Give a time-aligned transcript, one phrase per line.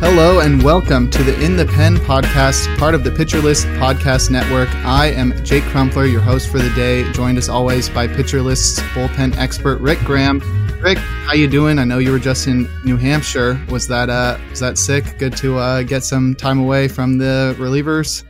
[0.00, 4.30] Hello and welcome to the In the Pen podcast, part of the Pitcher List Podcast
[4.30, 4.74] Network.
[4.76, 9.36] I am Jake Crumpler, your host for the day, joined as always by Pitcher bullpen
[9.36, 10.40] expert Rick Graham.
[10.80, 11.78] Rick, how you doing?
[11.78, 13.60] I know you were just in New Hampshire.
[13.68, 15.18] Was that uh was that sick?
[15.18, 18.24] Good to uh, get some time away from the relievers.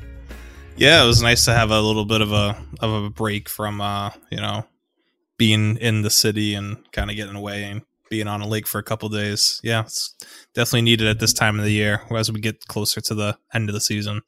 [0.75, 3.81] Yeah, it was nice to have a little bit of a of a break from
[3.81, 4.67] uh, you know,
[5.39, 8.78] being in the city and kind of getting away and being on a lake for
[8.78, 9.61] a couple days.
[9.62, 10.14] Yeah, it's
[10.55, 13.70] definitely needed at this time of the year as we get closer to the end
[13.70, 14.20] of the season.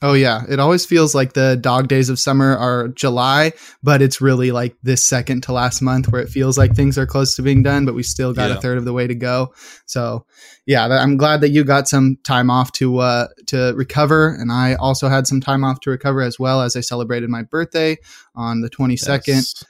[0.00, 3.52] Oh yeah, it always feels like the dog days of summer are July,
[3.82, 7.06] but it's really like this second to last month where it feels like things are
[7.06, 8.58] close to being done, but we still got yeah.
[8.58, 9.52] a third of the way to go.
[9.86, 10.24] So,
[10.66, 14.74] yeah, I'm glad that you got some time off to uh, to recover, and I
[14.74, 17.96] also had some time off to recover as well as I celebrated my birthday
[18.36, 19.26] on the 22nd.
[19.26, 19.64] Yes.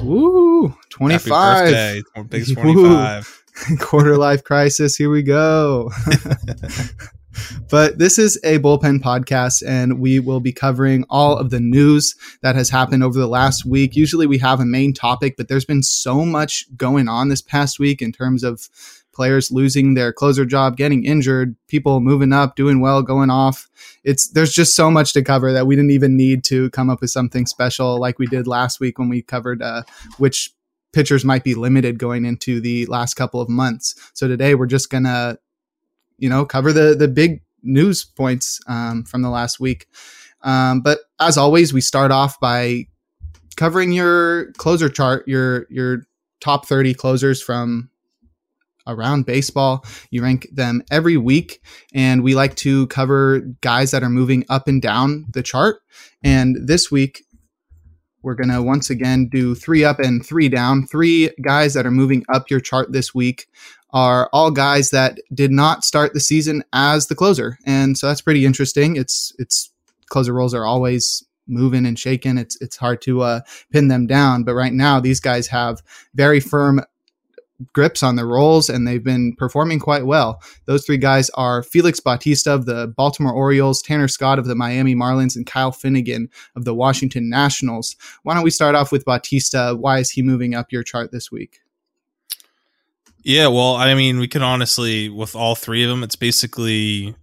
[0.00, 1.24] Woo, 25.
[1.24, 2.02] Happy birthday.
[2.28, 3.44] Big 25.
[3.80, 4.96] Quarter life crisis.
[4.96, 5.90] Here we go.
[7.70, 12.14] but this is a bullpen podcast, and we will be covering all of the news
[12.40, 13.94] that has happened over the last week.
[13.94, 17.78] Usually we have a main topic, but there's been so much going on this past
[17.78, 18.68] week in terms of
[19.12, 23.68] players losing their closer job, getting injured, people moving up, doing well, going off.
[24.04, 27.00] It's there's just so much to cover that we didn't even need to come up
[27.00, 29.82] with something special like we did last week when we covered uh,
[30.18, 30.52] which
[30.92, 33.94] pitchers might be limited going into the last couple of months.
[34.14, 35.38] So today we're just gonna,
[36.18, 39.86] you know, cover the the big news points um, from the last week.
[40.42, 42.88] Um, but as always, we start off by
[43.56, 46.02] covering your closer chart, your your
[46.40, 47.88] top 30 closers from
[48.86, 49.84] around baseball.
[50.10, 51.62] You rank them every week,
[51.94, 55.80] and we like to cover guys that are moving up and down the chart.
[56.22, 57.24] And this week,
[58.22, 60.86] we're going to once again do three up and three down.
[60.86, 63.46] Three guys that are moving up your chart this week
[63.90, 67.58] are all guys that did not start the season as the closer.
[67.66, 68.96] And so that's pretty interesting.
[68.96, 69.70] It's, it's,
[70.08, 72.38] closer roles are always moving and shaking.
[72.38, 73.40] It's it's hard to uh,
[73.72, 74.44] pin them down.
[74.44, 75.82] But right now, these guys have
[76.14, 76.82] very firm
[77.72, 80.42] grips on their roles and they've been performing quite well.
[80.66, 84.94] Those three guys are Felix Bautista of the Baltimore Orioles, Tanner Scott of the Miami
[84.94, 87.96] Marlins, and Kyle Finnegan of the Washington Nationals.
[88.22, 89.76] Why don't we start off with Bautista?
[89.78, 91.60] Why is he moving up your chart this week?
[93.24, 97.14] Yeah, well, I mean, we can honestly, with all three of them, it's basically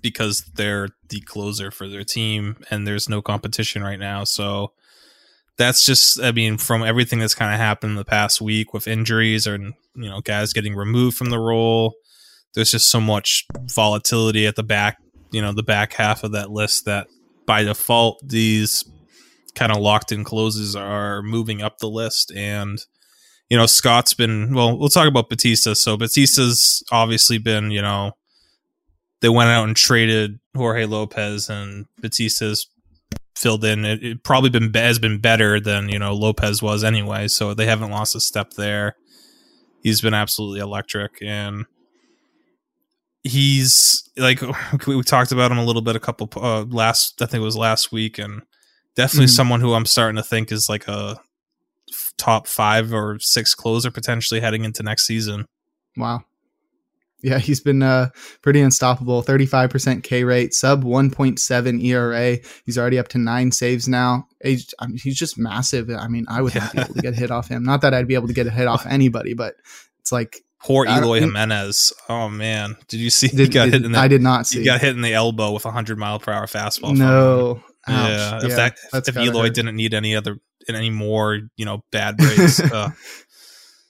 [0.00, 4.24] because they're the closer for their team and there's no competition right now.
[4.24, 4.72] So
[5.58, 8.88] that's just I mean from everything that's kind of happened in the past week with
[8.88, 11.94] injuries or you know guys getting removed from the role.
[12.54, 14.98] There's just so much volatility at the back,
[15.30, 17.06] you know, the back half of that list that
[17.46, 18.84] by default these
[19.54, 22.86] kind of locked in closes are moving up the list and
[23.50, 28.12] you know Scott's been well we'll talk about Bautista so Bautista's obviously been you know
[29.20, 32.66] they went out and traded Jorge Lopez and Bautista's
[33.34, 33.84] filled in.
[33.84, 37.66] It, it, probably been has been better than you know Lopez was anyway, so they
[37.66, 38.96] haven't lost a step there.
[39.82, 41.66] He's been absolutely electric, and
[43.22, 44.40] he's like
[44.86, 47.56] we talked about him a little bit a couple uh, last I think it was
[47.56, 48.42] last week, and
[48.96, 49.36] definitely mm-hmm.
[49.36, 51.20] someone who I'm starting to think is like a
[52.18, 55.46] top five or six closer potentially heading into next season.
[55.96, 56.24] Wow.
[57.22, 58.10] Yeah, he's been uh,
[58.42, 59.22] pretty unstoppable.
[59.22, 62.38] 35% K rate, sub 1.7 ERA.
[62.64, 64.26] He's already up to nine saves now.
[64.42, 65.88] He's, I mean, he's just massive.
[65.90, 67.62] I mean, I would not be able to get a hit off him.
[67.62, 69.54] Not that I'd be able to get a hit off anybody, but
[70.00, 71.92] it's like poor Eloy Jimenez.
[72.08, 73.28] Oh man, did you see?
[73.28, 74.60] Did, he got did, hit in the, I did not see.
[74.60, 76.96] He got hit in the elbow with a hundred mile per hour fastball.
[76.96, 77.62] No.
[77.88, 78.38] Yeah.
[78.38, 79.54] If yeah, that if Eloy hurt.
[79.54, 80.38] didn't need any other
[80.68, 82.60] any more, you know, bad breaks.
[82.72, 82.90] uh,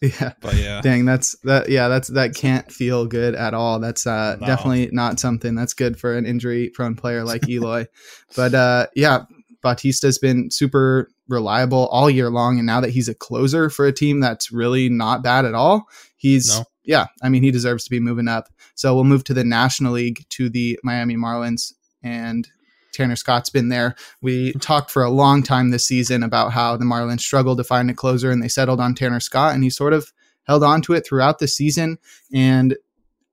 [0.21, 0.33] yeah.
[0.41, 0.81] But yeah.
[0.81, 3.79] Dang, that's that yeah, that's that can't feel good at all.
[3.79, 4.47] That's uh no.
[4.49, 7.87] definitely not something that's good for an injury prone player like Eloy.
[8.35, 9.25] but uh yeah,
[9.63, 13.93] Bautista's been super reliable all year long and now that he's a closer for a
[13.93, 16.65] team that's really not bad at all, he's no.
[16.83, 18.49] yeah, I mean he deserves to be moving up.
[18.75, 21.73] So we'll move to the National League to the Miami Marlins
[22.03, 22.49] and
[22.93, 23.95] Tanner Scott's been there.
[24.21, 27.91] We talked for a long time this season about how the Marlins struggled to find
[27.91, 30.13] a closer and they settled on Tanner Scott and he sort of
[30.45, 31.99] held on to it throughout the season.
[32.33, 32.77] And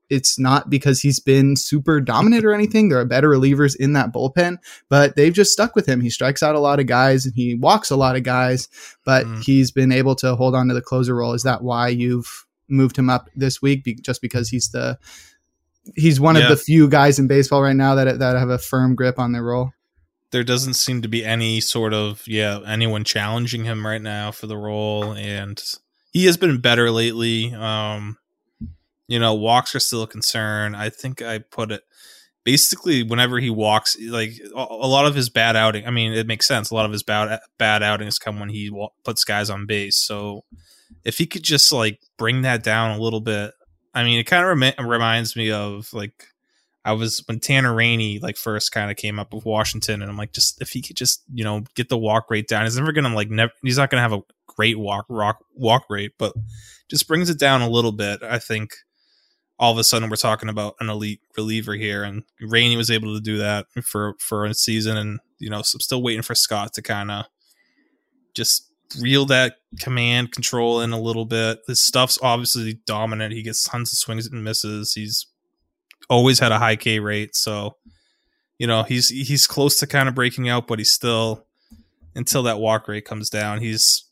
[0.09, 2.89] it's not because he's been super dominant or anything.
[2.89, 4.57] There are better relievers in that bullpen,
[4.89, 6.01] but they've just stuck with him.
[6.01, 8.69] He strikes out a lot of guys and he walks a lot of guys,
[9.05, 9.43] but mm.
[9.43, 11.33] he's been able to hold on to the closer role.
[11.33, 13.83] Is that why you've moved him up this week?
[13.83, 14.97] Be- just because he's the
[15.95, 16.43] he's one yeah.
[16.43, 19.31] of the few guys in baseball right now that that have a firm grip on
[19.31, 19.71] their role.
[20.31, 24.47] There doesn't seem to be any sort of yeah anyone challenging him right now for
[24.47, 25.61] the role, and
[26.11, 27.53] he has been better lately.
[27.53, 28.17] Um,
[29.07, 30.75] you know, walks are still a concern.
[30.75, 31.81] I think I put it
[32.43, 35.85] basically whenever he walks, like a lot of his bad outing.
[35.85, 36.71] I mean, it makes sense.
[36.71, 38.71] A lot of his bad bad outings come when he
[39.03, 39.97] puts guys on base.
[39.97, 40.45] So
[41.03, 43.51] if he could just like bring that down a little bit,
[43.99, 46.27] I mean, it kind of rem- reminds me of like
[46.85, 50.17] I was when Tanner Rainey like first kind of came up with Washington, and I'm
[50.17, 52.93] like, just if he could just you know get the walk rate down, he's never
[52.93, 56.33] gonna like never he's not gonna have a great walk rock walk rate, but
[56.89, 58.23] just brings it down a little bit.
[58.23, 58.71] I think
[59.59, 63.13] all of a sudden we're talking about an elite reliever here, and Rainey was able
[63.13, 66.73] to do that for for a season, and you know, I'm still waiting for Scott
[66.73, 67.25] to kind of
[68.33, 68.68] just
[68.99, 71.59] reel that command control in a little bit.
[71.67, 73.33] His stuff's obviously dominant.
[73.33, 74.93] He gets tons of swings and misses.
[74.93, 75.27] He's
[76.09, 77.75] always had a high K rate, so
[78.57, 81.45] you know he's he's close to kind of breaking out, but he's still
[82.15, 83.61] until that walk rate comes down.
[83.61, 84.09] He's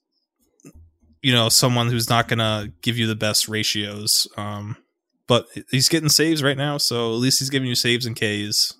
[1.21, 4.27] you know someone who's not gonna give you the best ratios.
[4.37, 4.77] Um,
[5.27, 8.73] but he's getting saves right now, so at least he's giving you saves and Ks.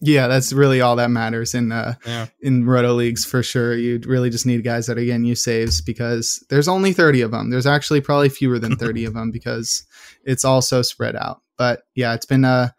[0.00, 2.26] Yeah, that's really all that matters in uh, yeah.
[2.40, 3.74] in roto leagues for sure.
[3.74, 7.30] You really just need guys that are getting you saves because there's only 30 of
[7.30, 7.50] them.
[7.50, 9.86] There's actually probably fewer than 30 of them because
[10.24, 11.40] it's all so spread out.
[11.56, 12.70] But yeah, it's been uh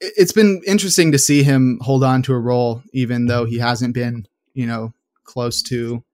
[0.00, 3.94] it's been interesting to see him hold on to a role even though he hasn't
[3.94, 4.92] been, you know,
[5.24, 6.04] close to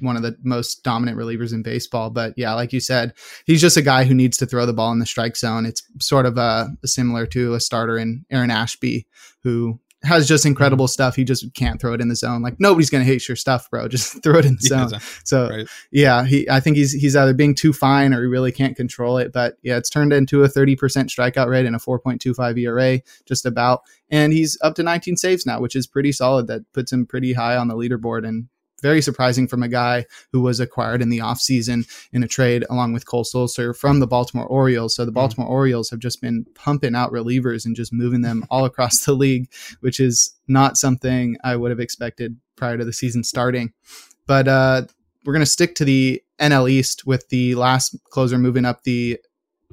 [0.00, 2.10] one of the most dominant relievers in baseball.
[2.10, 4.92] But yeah, like you said, he's just a guy who needs to throw the ball
[4.92, 5.66] in the strike zone.
[5.66, 9.06] It's sort of uh, similar to a starter in Aaron Ashby,
[9.42, 11.16] who has just incredible stuff.
[11.16, 12.42] He just can't throw it in the zone.
[12.42, 13.88] Like nobody's gonna hate your stuff, bro.
[13.96, 15.00] Just throw it in the zone.
[15.24, 15.66] so right.
[15.90, 19.18] yeah, he I think he's he's either being too fine or he really can't control
[19.18, 19.32] it.
[19.32, 23.82] But yeah, it's turned into a 30% strikeout rate and a 4.25 ERA, just about.
[24.10, 26.46] And he's up to 19 saves now, which is pretty solid.
[26.46, 28.26] That puts him pretty high on the leaderboard.
[28.26, 28.48] And
[28.86, 32.92] very surprising from a guy who was acquired in the offseason in a trade along
[32.92, 34.94] with Cole Sulser from the Baltimore Orioles.
[34.94, 35.16] So the mm-hmm.
[35.16, 35.50] Baltimore mm.
[35.50, 39.50] Orioles have just been pumping out relievers and just moving them all across the league,
[39.80, 43.72] which is not something I would have expected prior to the season starting.
[44.28, 44.82] But uh,
[45.24, 49.18] we're going to stick to the NL East with the last closer moving up the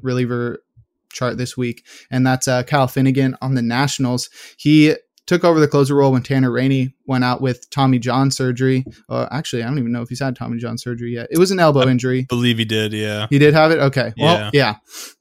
[0.02, 0.64] reliever
[1.12, 4.32] chart this week, and that's uh, Kyle Finnegan on the Nationals.
[4.58, 8.86] He took over the closer role when Tanner Rainey went out with Tommy John surgery.
[9.10, 11.28] Uh, actually, I don't even know if he's had Tommy John surgery yet.
[11.32, 12.24] It was an elbow I injury.
[12.24, 12.94] Believe he did.
[12.94, 13.80] Yeah, he did have it.
[13.80, 14.14] Okay.
[14.18, 14.50] Well, yeah.
[14.54, 14.76] yeah.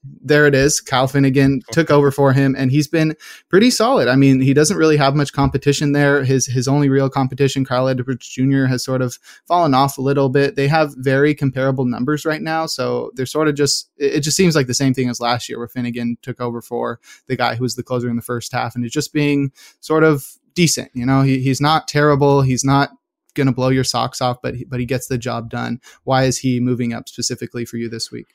[0.05, 0.81] There it is.
[0.81, 3.17] Kyle Finnegan took over for him, and he's been
[3.49, 4.09] pretty solid.
[4.09, 6.25] I mean, he doesn't really have much competition there.
[6.25, 10.29] His his only real competition, Kyle Edwards Jr., has sort of fallen off a little
[10.29, 10.57] bit.
[10.57, 13.91] They have very comparable numbers right now, so they're sort of just.
[13.97, 16.99] It just seems like the same thing as last year, where Finnegan took over for
[17.27, 19.92] the guy who was the closer in the first half, and it's just being sort
[20.01, 20.91] of decent.
[20.95, 22.43] You know, he, he's not terrible.
[22.43, 22.91] He's not
[23.35, 25.81] going to blow your socks off, but he, but he gets the job done.
[26.05, 28.27] Why is he moving up specifically for you this week?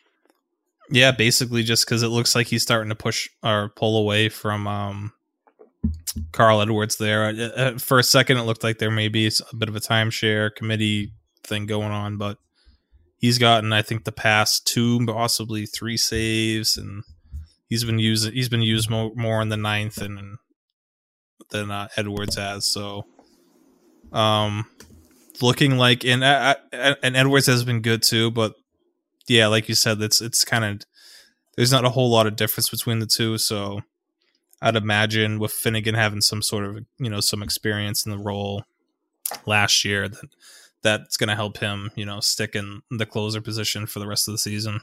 [0.89, 4.67] Yeah, basically just because it looks like he's starting to push or pull away from
[4.67, 5.13] um,
[6.31, 7.25] Carl Edwards there.
[7.25, 9.81] Uh, uh, for a second, it looked like there may be a bit of a
[9.81, 12.37] timeshare committee thing going on, but
[13.17, 17.03] he's gotten, I think, the past two, possibly three saves, and
[17.67, 18.31] he's been used.
[18.31, 20.37] He's been used more, more in the ninth and
[21.49, 22.65] than uh, Edwards has.
[22.65, 23.05] So,
[24.11, 24.65] um,
[25.41, 28.55] looking like and and Edwards has been good too, but
[29.27, 30.81] yeah, like you said, it's it's kind of
[31.55, 33.37] there's not a whole lot of difference between the two.
[33.37, 33.81] So
[34.61, 38.63] I'd imagine with Finnegan having some sort of you know some experience in the role
[39.45, 40.29] last year that
[40.81, 44.27] that's going to help him you know stick in the closer position for the rest
[44.27, 44.81] of the season.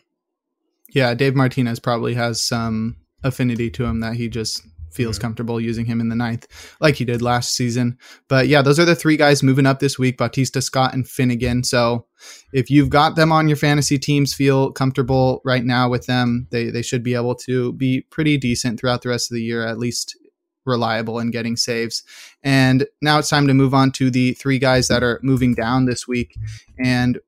[0.90, 4.62] Yeah, Dave Martinez probably has some affinity to him that he just
[4.94, 5.22] feels mm-hmm.
[5.22, 6.46] comfortable using him in the ninth,
[6.80, 7.98] like he did last season.
[8.28, 11.64] But yeah, those are the three guys moving up this week Bautista, Scott, and Finnegan.
[11.64, 12.06] So
[12.52, 16.46] if you've got them on your fantasy teams, feel comfortable right now with them.
[16.50, 19.66] They, they should be able to be pretty decent throughout the rest of the year,
[19.66, 20.16] at least
[20.64, 22.02] reliable in getting saves.
[22.42, 25.84] And now it's time to move on to the three guys that are moving down
[25.84, 26.34] this week.
[26.78, 27.18] And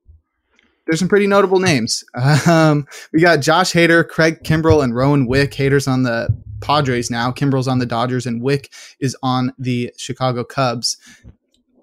[0.85, 2.03] there's some pretty notable names.
[2.47, 5.51] Um, we got Josh Hader, Craig Kimbrel, and Rowan Wick.
[5.51, 6.29] Hader's on the
[6.61, 7.31] Padres now.
[7.31, 10.97] Kimbrel's on the Dodgers, and Wick is on the Chicago Cubs.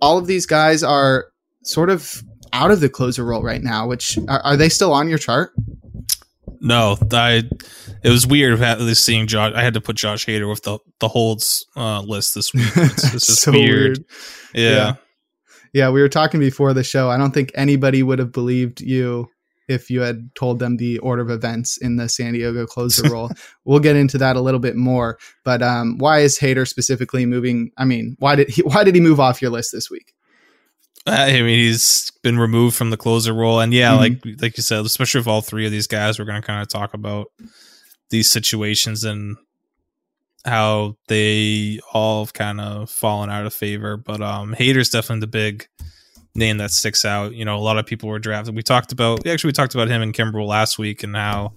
[0.00, 1.26] All of these guys are
[1.62, 3.86] sort of out of the closer role right now.
[3.86, 5.52] Which are, are they still on your chart?
[6.60, 7.42] No, I.
[8.02, 8.58] It was weird
[9.04, 9.52] seeing Josh.
[9.54, 12.66] I had to put Josh Hader with the the holds uh, list this week.
[12.76, 13.68] It's, it's just so weird.
[13.68, 14.04] weird.
[14.54, 14.70] Yeah.
[14.70, 14.94] yeah.
[15.72, 17.10] yeah, we were talking before the show.
[17.10, 19.28] I don't think anybody would have believed you
[19.68, 23.30] if you had told them the order of events in the San Diego closer role.
[23.64, 25.18] we'll get into that a little bit more.
[25.44, 27.70] But um, why is Hader specifically moving?
[27.76, 30.14] I mean, why did he why did he move off your list this week?
[31.06, 34.28] I mean, he's been removed from the closer role, and yeah, mm-hmm.
[34.30, 36.62] like like you said, especially with all three of these guys, we're going to kind
[36.62, 37.26] of talk about
[38.10, 39.36] these situations and
[40.44, 43.96] how they all have kind of fallen out of favor.
[43.96, 45.66] But um, Hader's definitely the big
[46.34, 47.34] name that sticks out.
[47.34, 48.54] You know, a lot of people were drafted.
[48.54, 51.52] We talked about actually we talked about him and Kimbrel last week and how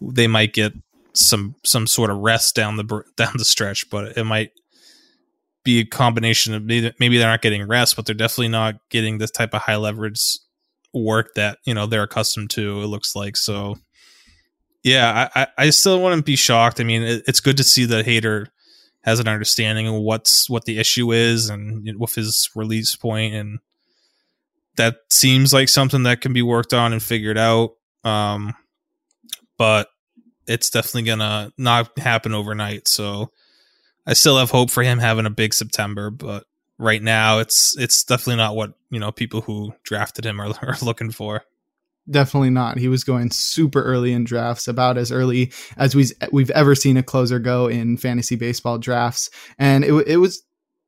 [0.00, 0.72] they might get
[1.14, 2.84] some some sort of rest down the
[3.16, 4.50] down the stretch, but it might
[5.64, 9.30] be a combination of maybe, they're not getting rest, but they're definitely not getting this
[9.30, 10.38] type of high leverage
[10.94, 12.82] work that you know they're accustomed to.
[12.82, 13.76] It looks like so.
[14.82, 16.80] Yeah, I I still wouldn't be shocked.
[16.80, 18.46] I mean, it, it's good to see that Hader
[19.02, 23.58] has an understanding of what's what the issue is and with his release point and
[24.78, 27.74] that seems like something that can be worked on and figured out.
[28.02, 28.54] Um,
[29.58, 29.88] but
[30.46, 32.88] it's definitely gonna not happen overnight.
[32.88, 33.30] So
[34.06, 36.44] I still have hope for him having a big September, but
[36.78, 40.76] right now it's it's definitely not what you know people who drafted him are, are
[40.82, 41.44] looking for.
[42.10, 42.78] Definitely not.
[42.78, 46.96] He was going super early in drafts, about as early as we we've ever seen
[46.96, 50.42] a closer go in fantasy baseball drafts, and it it was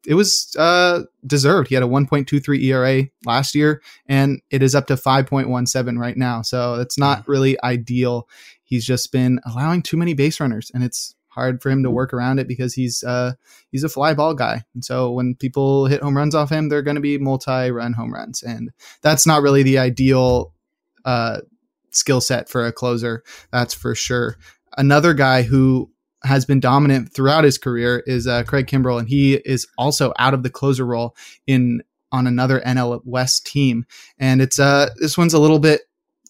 [0.07, 1.69] it was uh, deserved.
[1.69, 6.43] He had a 1.23 ERA last year, and it is up to 5.17 right now.
[6.43, 8.29] So it's not really ideal.
[8.65, 12.13] He's just been allowing too many base runners, and it's hard for him to work
[12.13, 13.33] around it because he's uh,
[13.71, 14.65] he's a fly ball guy.
[14.75, 18.13] And so when people hit home runs off him, they're going to be multi-run home
[18.13, 18.71] runs, and
[19.03, 20.55] that's not really the ideal
[21.05, 21.41] uh,
[21.91, 23.23] skill set for a closer.
[23.53, 24.37] That's for sure.
[24.77, 25.91] Another guy who
[26.25, 30.35] has been dominant throughout his career is uh, Craig Kimbrel, and he is also out
[30.35, 33.87] of the closer role in on another NL West team.
[34.19, 35.83] And it's uh this one's a little bit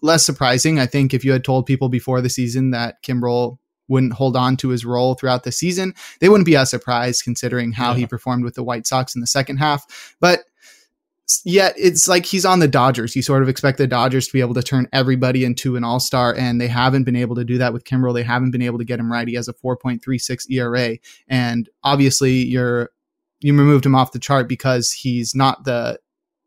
[0.03, 0.79] less surprising.
[0.79, 4.57] I think if you had told people before the season that Kimbrel wouldn't hold on
[4.59, 7.99] to his role throughout the season, they wouldn't be as surprised considering how yeah.
[7.99, 10.15] he performed with the White Sox in the second half.
[10.21, 10.45] But
[11.45, 13.15] yet it's like he's on the Dodgers.
[13.17, 16.01] You sort of expect the Dodgers to be able to turn everybody into an all
[16.01, 18.15] star, and they haven't been able to do that with Kimbrel.
[18.15, 19.29] They haven't been able to get him right.
[19.29, 22.91] He has a 4.36 ERA, and obviously you're
[23.41, 25.99] you removed him off the chart because he's not the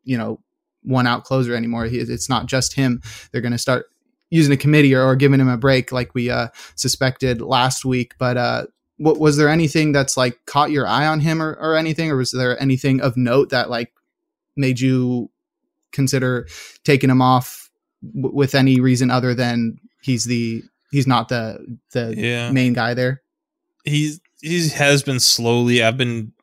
[0.04, 0.40] you know
[0.84, 1.86] one out closer anymore.
[1.86, 3.02] He, it's not just him.
[3.32, 3.86] They're going to start
[4.30, 8.16] using a committee or, or, giving him a break like we uh, suspected last week.
[8.18, 8.66] But uh,
[8.98, 12.18] what was there anything that's like caught your eye on him or, or anything, or
[12.18, 13.92] was there anything of note that like
[14.56, 15.30] made you
[15.92, 16.48] consider
[16.84, 17.70] taking him off
[18.16, 22.52] w- with any reason other than he's the he's not the the yeah.
[22.52, 23.22] main guy there?
[23.84, 25.84] He's he has been slowly.
[25.84, 26.34] I've been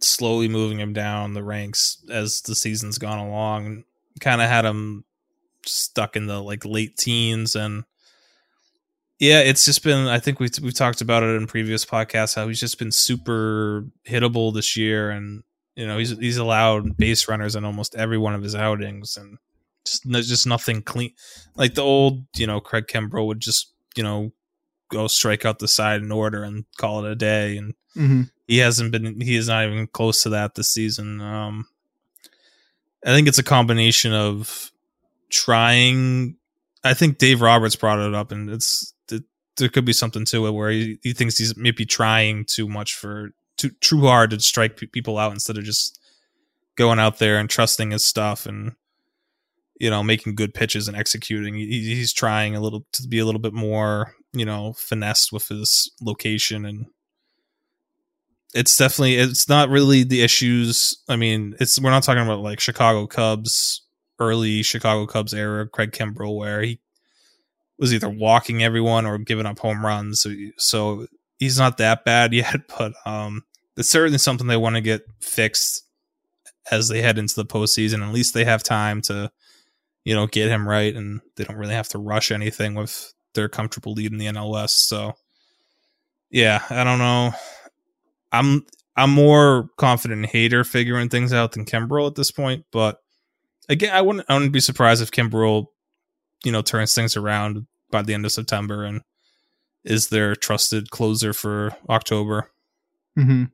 [0.00, 3.84] slowly moving him down the ranks as the season's gone along.
[4.20, 5.04] Kind of had him
[5.66, 7.84] stuck in the like late teens and
[9.20, 10.08] yeah, it's just been.
[10.08, 13.84] I think we've we've talked about it in previous podcasts how he's just been super
[14.08, 15.42] hittable this year, and
[15.76, 19.38] you know, he's he's allowed base runners in almost every one of his outings, and
[19.84, 21.12] just just nothing clean.
[21.54, 24.32] Like the old, you know, Craig Kimbrel would just you know
[24.90, 28.22] go strike out the side in order and call it a day, and mm-hmm.
[28.46, 29.20] he hasn't been.
[29.20, 31.20] He is not even close to that this season.
[31.20, 31.66] Um,
[33.04, 34.70] I think it's a combination of
[35.30, 36.36] trying.
[36.82, 39.24] I think Dave Roberts brought it up, and it's it,
[39.56, 42.94] there could be something to it where he, he thinks he's maybe trying too much
[42.94, 45.98] for too too hard to strike people out instead of just
[46.76, 48.72] going out there and trusting his stuff and
[49.78, 51.54] you know making good pitches and executing.
[51.54, 55.48] He, he's trying a little to be a little bit more you know, finessed with
[55.48, 56.86] his location and
[58.52, 61.02] it's definitely it's not really the issues.
[61.08, 63.82] I mean, it's we're not talking about like Chicago Cubs
[64.18, 66.80] early Chicago Cubs era, Craig Kimbrel, where he
[67.78, 70.22] was either walking everyone or giving up home runs.
[70.22, 71.06] So, so
[71.38, 73.44] he's not that bad yet, but um,
[73.76, 75.84] it's certainly something they want to get fixed
[76.70, 78.06] as they head into the postseason.
[78.06, 79.30] At least they have time to,
[80.04, 83.48] you know, get him right, and they don't really have to rush anything with their
[83.48, 84.88] comfortable lead in the NL West.
[84.88, 85.14] So,
[86.30, 87.32] yeah, I don't know.
[88.32, 92.98] I'm I'm more confident in Hader figuring things out than Kimbrel at this point, but
[93.68, 95.66] again, I wouldn't I wouldn't be surprised if Kimbrel,
[96.44, 99.02] you know, turns things around by the end of September and
[99.84, 102.50] is their trusted closer for October.
[103.18, 103.44] Mm-hmm.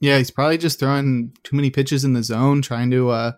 [0.00, 3.32] Yeah, he's probably just throwing too many pitches in the zone, trying to uh,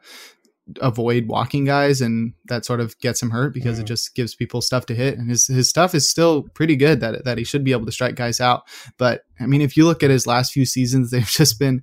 [0.80, 3.82] avoid walking guys, and that sort of gets him hurt because mm.
[3.82, 5.18] it just gives people stuff to hit.
[5.18, 7.92] And his his stuff is still pretty good that that he should be able to
[7.92, 8.64] strike guys out.
[8.98, 11.82] But I mean, if you look at his last few seasons, they've just been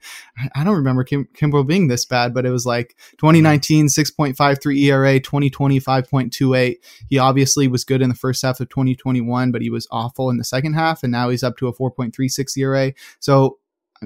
[0.56, 5.20] I don't remember Kim, Kimbrel being this bad, but it was like 2019 6.53 ERA,
[5.20, 6.76] 2020 5.28.
[7.10, 10.38] He obviously was good in the first half of 2021, but he was awful in
[10.38, 12.94] the second half, and now he's up to a 4.36 ERA.
[13.20, 13.58] So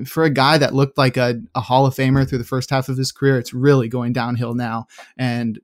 [0.05, 2.89] for a guy that looked like a, a Hall of Famer through the first half
[2.89, 4.87] of his career, it's really going downhill now.
[5.17, 5.59] And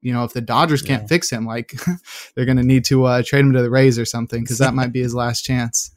[0.00, 1.08] you know, if the Dodgers can't yeah.
[1.08, 1.72] fix him, like
[2.36, 4.74] they're going to need to uh, trade him to the Rays or something because that
[4.74, 5.90] might be his last chance.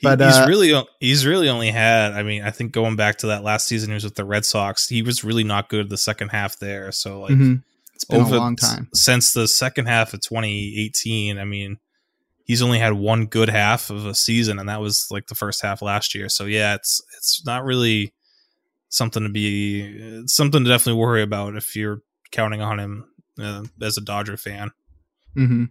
[0.00, 2.12] But he's uh, really he's really only had.
[2.12, 4.44] I mean, I think going back to that last season, he was with the Red
[4.44, 4.88] Sox.
[4.88, 6.90] He was really not good the second half there.
[6.92, 7.56] So like, mm-hmm.
[7.94, 11.38] it's been a long time since the second half of 2018.
[11.38, 11.78] I mean,
[12.52, 15.62] he's only had one good half of a season, and that was like the first
[15.62, 16.28] half last year.
[16.28, 18.12] So yeah, it's it's not really
[18.90, 23.08] something to be something to definitely worry about if you're counting on him
[23.40, 24.70] uh, as a Dodger fan.
[25.34, 25.64] Mm-hmm.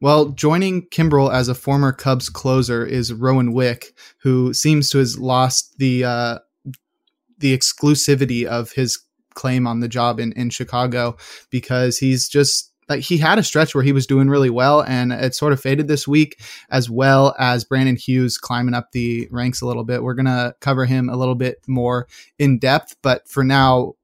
[0.00, 5.18] Well, joining Kimbrel as a former Cubs closer is Rowan Wick, who seems to has
[5.18, 6.38] lost the uh,
[7.36, 8.96] the exclusivity of his
[9.34, 11.16] claim on the job in, in Chicago
[11.50, 15.12] because he's just like he had a stretch where he was doing really well and
[15.12, 19.60] it sort of faded this week as well as Brandon Hughes climbing up the ranks
[19.60, 20.02] a little bit.
[20.02, 22.06] We're going to cover him a little bit more
[22.38, 23.94] in depth, but for now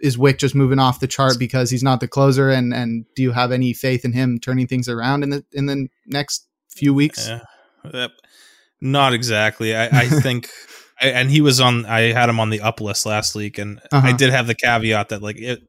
[0.00, 3.22] is Wick just moving off the chart because he's not the closer and and do
[3.22, 6.92] you have any faith in him turning things around in the in the next few
[6.92, 7.28] weeks?
[7.28, 7.40] Yeah.
[8.80, 9.74] Not exactly.
[9.74, 10.50] I, I think
[11.00, 14.06] and he was on I had him on the up list last week and uh-huh.
[14.06, 15.62] I did have the caveat that like it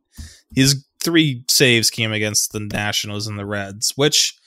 [0.56, 4.38] his three saves came against the Nationals and the Reds, which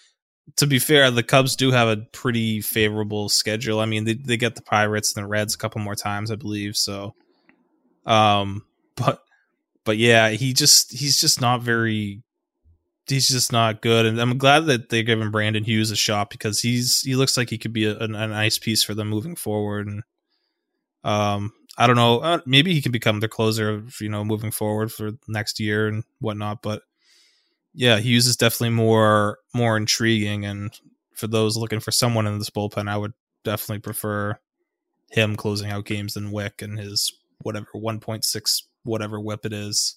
[0.57, 3.81] to be fair, the Cubs do have a pretty favorable schedule.
[3.81, 6.37] I mean, they, they get the Pirates and the Reds a couple more times, I
[6.37, 6.77] believe.
[6.77, 7.15] So,
[8.07, 8.65] um,
[8.97, 9.23] but,
[9.85, 12.23] but yeah, he just, he's just not very,
[13.07, 14.07] he's just not good.
[14.07, 17.51] And I'm glad that they're giving Brandon Hughes a shot because he's, he looks like
[17.51, 19.87] he could be a, a, a nice piece for them moving forward.
[19.87, 20.03] And,
[21.05, 22.19] um, I don't know.
[22.19, 26.03] Uh, maybe he can become the closer, you know, moving forward for next year and
[26.19, 26.61] whatnot.
[26.61, 26.83] But
[27.73, 30.45] yeah, Hughes is definitely more more intriguing.
[30.45, 30.73] And
[31.15, 33.13] for those looking for someone in this bullpen, I would
[33.45, 34.39] definitely prefer
[35.11, 37.13] him closing out games than Wick and his
[37.43, 39.97] whatever one point six whatever whip it is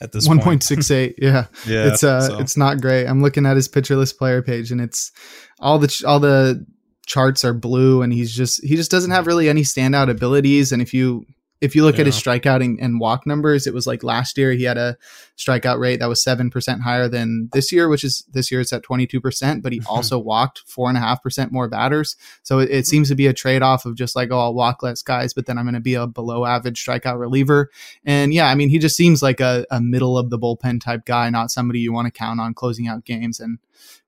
[0.00, 2.38] at this 1.68 yeah yeah it's uh so.
[2.38, 5.12] it's not great i'm looking at his pitcher list player page and it's
[5.60, 6.66] all the all the
[7.06, 9.28] charts are blue and he's just he just doesn't have hmm.
[9.28, 10.72] really any standout abilities.
[10.72, 11.26] And if you
[11.60, 12.02] if you look yeah.
[12.02, 14.96] at his strikeout and, and, walk numbers, it was like last year he had a
[15.36, 18.72] strikeout rate that was seven percent higher than this year, which is this year it's
[18.72, 19.62] at twenty two percent.
[19.62, 19.88] But he mm-hmm.
[19.88, 22.16] also walked four and a half percent more batters.
[22.42, 22.82] So it, it, mm-hmm.
[22.82, 25.46] seems to be a trade off of just like oh I'll walk less guys, but
[25.46, 27.70] then I'm going to be a below average strikeout reliever.
[28.04, 31.04] And yeah, I mean he just seems like a, a middle of the bullpen type
[31.04, 33.40] guy, not somebody you want to count on closing out games.
[33.40, 33.58] And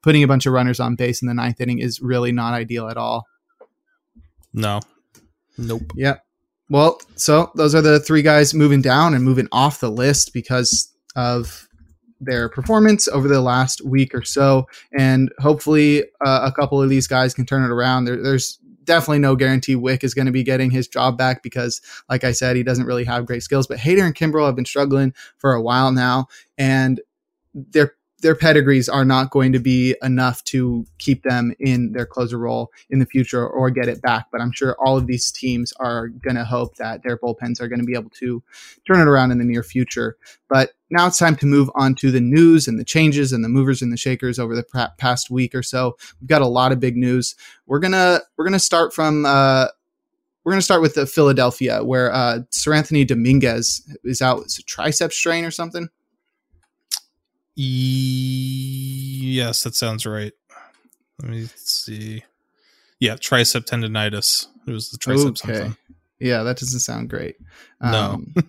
[0.02, 2.88] putting a bunch of runners on base in the ninth inning is really not ideal
[2.88, 3.26] at all.
[4.52, 4.80] No.
[5.58, 5.92] Nope.
[5.94, 6.18] Yeah.
[6.68, 10.92] Well, so those are the three guys moving down and moving off the list because
[11.14, 11.68] of
[12.20, 14.66] their performance over the last week or so.
[14.98, 18.04] And hopefully, uh, a couple of these guys can turn it around.
[18.04, 21.80] There, there's definitely no guarantee Wick is going to be getting his job back because,
[22.08, 23.66] like I said, he doesn't really have great skills.
[23.66, 26.26] But Hader and Kimbrel have been struggling for a while now,
[26.56, 27.00] and
[27.54, 32.38] they're their pedigrees are not going to be enough to keep them in their closer
[32.38, 34.26] role in the future or get it back.
[34.32, 37.68] But I'm sure all of these teams are going to hope that their bullpens are
[37.68, 38.42] going to be able to
[38.86, 40.16] turn it around in the near future.
[40.48, 43.48] But now it's time to move on to the news and the changes and the
[43.48, 45.96] movers and the shakers over the past week or so.
[46.20, 47.34] We've got a lot of big news.
[47.66, 49.26] We're gonna we're gonna start from.
[49.26, 49.68] Uh,
[50.44, 54.42] we're going to start with the Philadelphia, where uh, Seranthony Dominguez is out.
[54.42, 55.88] It's a tricep strain or something.
[57.56, 60.32] Yes, that sounds right.
[61.22, 62.22] Let me see.
[63.00, 64.46] Yeah, tricep tendonitis.
[64.66, 65.54] It was the tricep okay.
[65.54, 65.76] something.
[66.18, 67.36] Yeah, that doesn't sound great.
[67.80, 68.42] Um, no.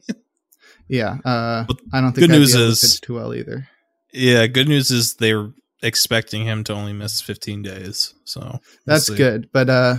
[0.88, 3.68] yeah, uh, I don't think good news is too well either.
[4.14, 8.14] Yeah, good news is they're expecting him to only miss 15 days.
[8.26, 9.16] So we'll that's see.
[9.16, 9.96] good, but uh,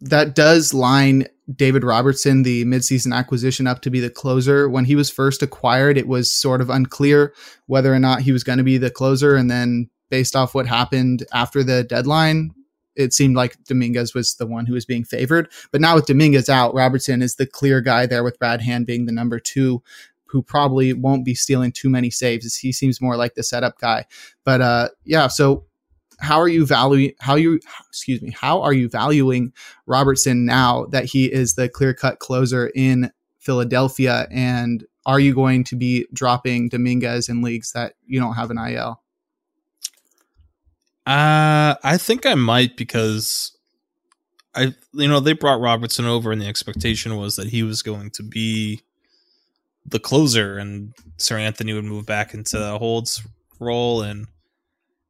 [0.00, 4.68] that does line David Robertson, the midseason acquisition, up to be the closer.
[4.68, 7.34] When he was first acquired, it was sort of unclear
[7.66, 10.66] whether or not he was going to be the closer, and then based off what
[10.66, 12.50] happened after the deadline,
[12.96, 15.50] it seemed like Dominguez was the one who was being favored.
[15.72, 19.06] But now with Dominguez out, Robertson is the clear guy there with Brad Hand being
[19.06, 19.82] the number two,
[20.26, 22.56] who probably won't be stealing too many saves.
[22.56, 24.06] He seems more like the setup guy.
[24.44, 25.64] But uh, yeah, so
[26.20, 29.52] how are you valuing how you excuse me how are you valuing
[29.86, 35.64] Robertson now that he is the clear cut closer in Philadelphia and are you going
[35.64, 39.02] to be dropping Dominguez in leagues that you don't have an IL?
[41.06, 43.56] Uh, I think I might because
[44.54, 48.10] I, you know, they brought Robertson over, and the expectation was that he was going
[48.10, 48.82] to be
[49.86, 53.26] the closer, and Seranthony would move back into the Holds
[53.58, 54.26] role, and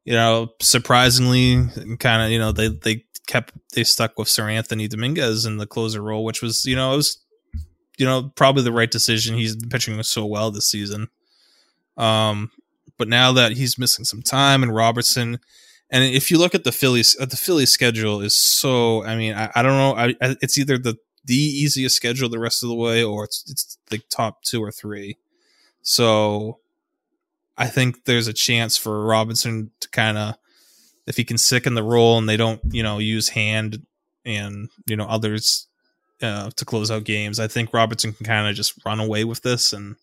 [0.03, 1.67] you know, surprisingly,
[1.99, 6.01] kind of, you know, they they kept they stuck with Seranthony Dominguez in the closer
[6.01, 7.17] role, which was, you know, it was,
[7.97, 9.35] you know, probably the right decision.
[9.35, 11.07] He's pitching so well this season.
[11.97, 12.51] Um,
[12.97, 15.39] but now that he's missing some time, and Robertson
[15.91, 19.03] and if you look at the Phillies, uh, the Phillies schedule is so.
[19.03, 19.93] I mean, I, I don't know.
[19.93, 23.43] I, I, it's either the the easiest schedule the rest of the way, or it's
[23.49, 25.17] it's the top two or three.
[25.81, 26.59] So,
[27.57, 30.35] I think there's a chance for Robinson to kind of,
[31.07, 33.85] if he can stick in the role and they don't, you know, use hand
[34.23, 35.67] and you know others
[36.21, 37.39] uh, to close out games.
[37.39, 39.95] I think Robertson can kind of just run away with this and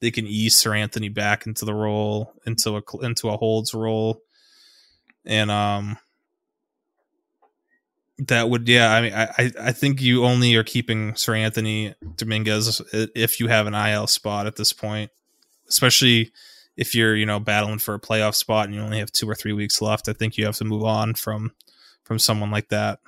[0.00, 4.20] they can ease Seranthony back into the role, into a into a holds role
[5.24, 5.96] and um
[8.18, 13.40] that would yeah i mean i i think you only are keeping Seranthony dominguez if
[13.40, 15.10] you have an il spot at this point
[15.68, 16.30] especially
[16.76, 19.34] if you're you know battling for a playoff spot and you only have two or
[19.34, 21.52] three weeks left i think you have to move on from
[22.04, 22.98] from someone like that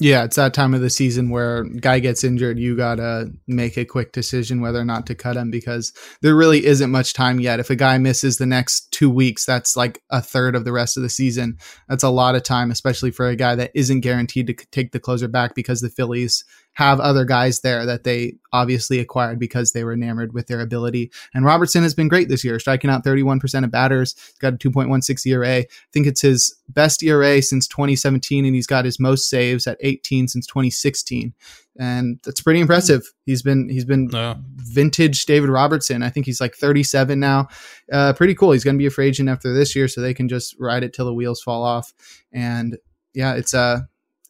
[0.00, 3.84] yeah, it's that time of the season where guy gets injured, you gotta make a
[3.84, 7.60] quick decision whether or not to cut him because there really isn't much time yet.
[7.60, 10.96] If a guy misses the next two weeks, that's like a third of the rest
[10.96, 11.58] of the season.
[11.88, 14.98] That's a lot of time, especially for a guy that isn't guaranteed to take the
[14.98, 19.84] closer back because the Phillies have other guys there that they obviously acquired because they
[19.84, 21.10] were enamored with their ability.
[21.32, 25.26] And Robertson has been great this year, striking out 31% of batters, got a 2.16
[25.26, 25.58] ERA.
[25.58, 29.78] I think it's his best ERA since 2017, and he's got his most saves at
[29.80, 31.32] 18 since 2016.
[31.76, 33.12] And that's pretty impressive.
[33.26, 34.36] He's been he's been yeah.
[34.56, 36.04] vintage David Robertson.
[36.04, 37.48] I think he's like 37 now.
[37.92, 38.52] Uh, pretty cool.
[38.52, 40.84] He's going to be a free agent after this year, so they can just ride
[40.84, 41.92] it till the wheels fall off.
[42.32, 42.78] And
[43.12, 43.80] yeah, it's uh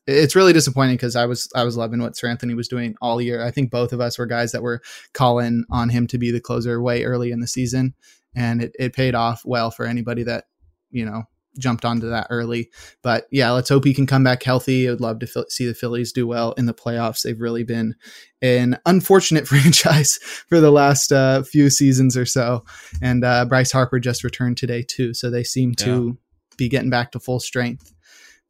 [0.06, 3.44] it's really disappointing because I was I was loving what Seranthony was doing all year.
[3.44, 6.40] I think both of us were guys that were calling on him to be the
[6.40, 7.94] closer way early in the season,
[8.34, 10.44] and it, it paid off well for anybody that
[10.90, 11.24] you know
[11.58, 12.70] jumped onto that early.
[13.02, 14.88] But yeah, let's hope he can come back healthy.
[14.88, 17.22] I would love to see the Phillies do well in the playoffs.
[17.22, 17.94] They've really been
[18.42, 22.64] an unfortunate franchise for the last uh, few seasons or so,
[23.00, 26.56] and uh, Bryce Harper just returned today too, so they seem to yeah.
[26.58, 27.94] be getting back to full strength.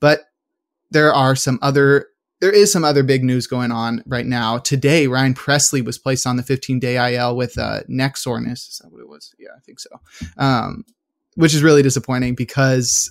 [0.00, 0.22] But
[0.94, 2.06] there are some other
[2.40, 4.58] there is some other big news going on right now.
[4.58, 8.68] Today, Ryan Pressly was placed on the 15 day IL with uh, neck soreness.
[8.68, 9.34] Is that what it was?
[9.38, 9.90] Yeah, I think so.
[10.36, 10.84] Um,
[11.36, 13.10] which is really disappointing because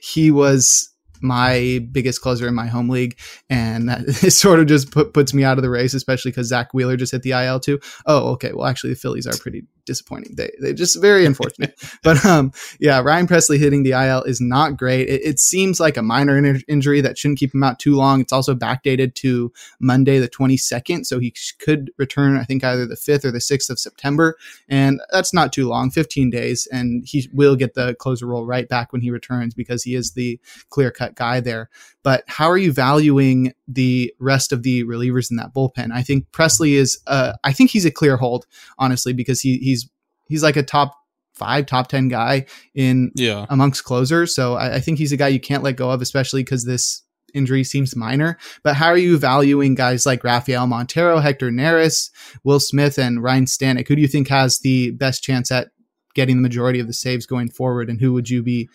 [0.00, 5.14] he was my biggest closer in my home league, and that sort of just put,
[5.14, 7.78] puts me out of the race, especially because Zack Wheeler just hit the IL too.
[8.06, 8.52] Oh, okay.
[8.52, 10.36] Well, actually, the Phillies are pretty disappointing.
[10.36, 11.74] They they just very unfortunate.
[12.04, 15.08] but um, yeah, Ryan Pressly hitting the IL is not great.
[15.08, 18.20] It, it seems like a minor in- injury that shouldn't keep him out too long.
[18.20, 22.36] It's also backdated to Monday the 22nd, so he could return.
[22.36, 24.36] I think either the 5th or the 6th of September,
[24.68, 28.68] and that's not too long, 15 days, and he will get the closer role right
[28.68, 30.38] back when he returns because he is the
[30.70, 31.70] clear cut guy there.
[32.04, 35.92] But how are you valuing the rest of the relievers in that bullpen?
[35.92, 37.00] I think Pressly is.
[37.06, 38.46] Uh, I think he's a clear hold,
[38.78, 39.88] honestly, because he he's
[40.28, 40.94] he's like a top
[41.38, 43.46] five, top 10 guy in yeah.
[43.48, 44.34] amongst closers.
[44.34, 47.02] So I, I think he's a guy you can't let go of, especially because this
[47.32, 48.36] injury seems minor.
[48.62, 52.10] But how are you valuing guys like Rafael Montero, Hector Neris,
[52.44, 53.88] Will Smith, and Ryne Stanek?
[53.88, 55.68] Who do you think has the best chance at
[56.14, 57.88] getting the majority of the saves going forward?
[57.88, 58.68] And who would you be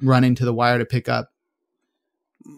[0.00, 1.30] running to the wire to pick up?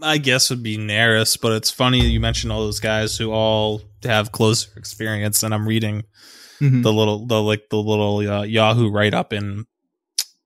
[0.02, 3.82] I guess would be Neris, but it's funny you mentioned all those guys who all
[4.04, 6.04] have closer experience, and I'm reading
[6.60, 6.82] mm-hmm.
[6.82, 9.66] the little the like the little uh, Yahoo write up and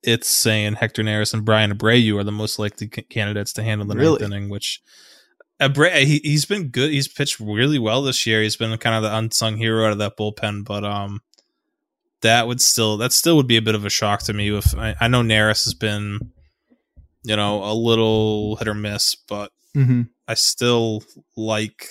[0.02, 3.86] it's saying Hector Neris and Bryan Abreu are the most likely c- candidates to handle
[3.86, 4.20] the Really?
[4.20, 4.82] ninth inning, which
[5.60, 6.90] Abreu, he, he's been good.
[6.90, 8.42] He's pitched really well this year.
[8.42, 11.20] He's been kind of the unsung hero out of that bullpen, but um,
[12.20, 14.54] that would still that still would be a bit of a shock to me.
[14.54, 16.32] If I, I know Neris has been,
[17.24, 20.02] you know, a little hit or miss, but Mm-hmm.
[20.28, 21.02] I still
[21.36, 21.88] like.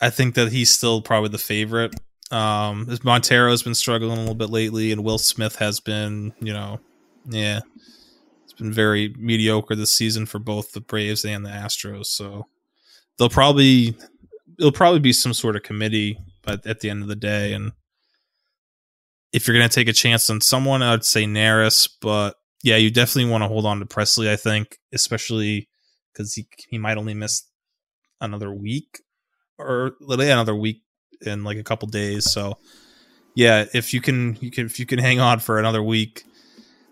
[0.00, 1.94] I think that he's still probably the favorite.
[2.30, 6.52] Um, Montero has been struggling a little bit lately, and Will Smith has been, you
[6.52, 6.80] know,
[7.28, 7.60] yeah,
[8.44, 12.06] it's been very mediocre this season for both the Braves and the Astros.
[12.06, 12.46] So
[13.16, 13.96] they'll probably
[14.58, 17.72] it'll probably be some sort of committee, but at the end of the day, and
[19.32, 22.90] if you're going to take a chance on someone, I'd say Neris, but yeah, you
[22.90, 24.28] definitely want to hold on to Pressly.
[24.28, 25.68] I think, especially
[26.12, 27.44] because he he might only miss
[28.20, 29.02] another week
[29.58, 30.82] or literally another week
[31.20, 32.30] in like a couple days.
[32.30, 32.58] So
[33.34, 36.24] yeah, if you can, you can if you can hang on for another week,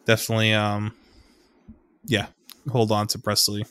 [0.07, 0.95] definitely um,
[2.05, 2.27] yeah,
[2.71, 3.65] hold on to Pressly.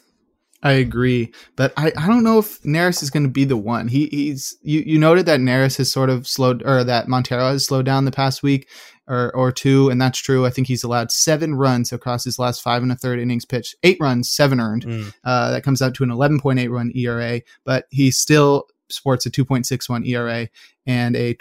[0.62, 3.88] I agree, but I, I don't know if Neris is going to be the one.
[3.88, 7.65] He he's you, you noted that Neris has sort of slowed or that Montero has
[7.65, 8.67] slowed down the past week
[9.08, 10.45] or or two, and that's true.
[10.45, 13.76] I think he's allowed seven runs across his last five and a third innings pitched,
[13.84, 14.86] eight runs, seven earned.
[14.86, 15.13] Mm.
[15.24, 20.08] Uh, that comes out to an 11.8 run ERA, but he still sports a 2.61
[20.08, 20.50] ERA
[20.86, 21.36] and a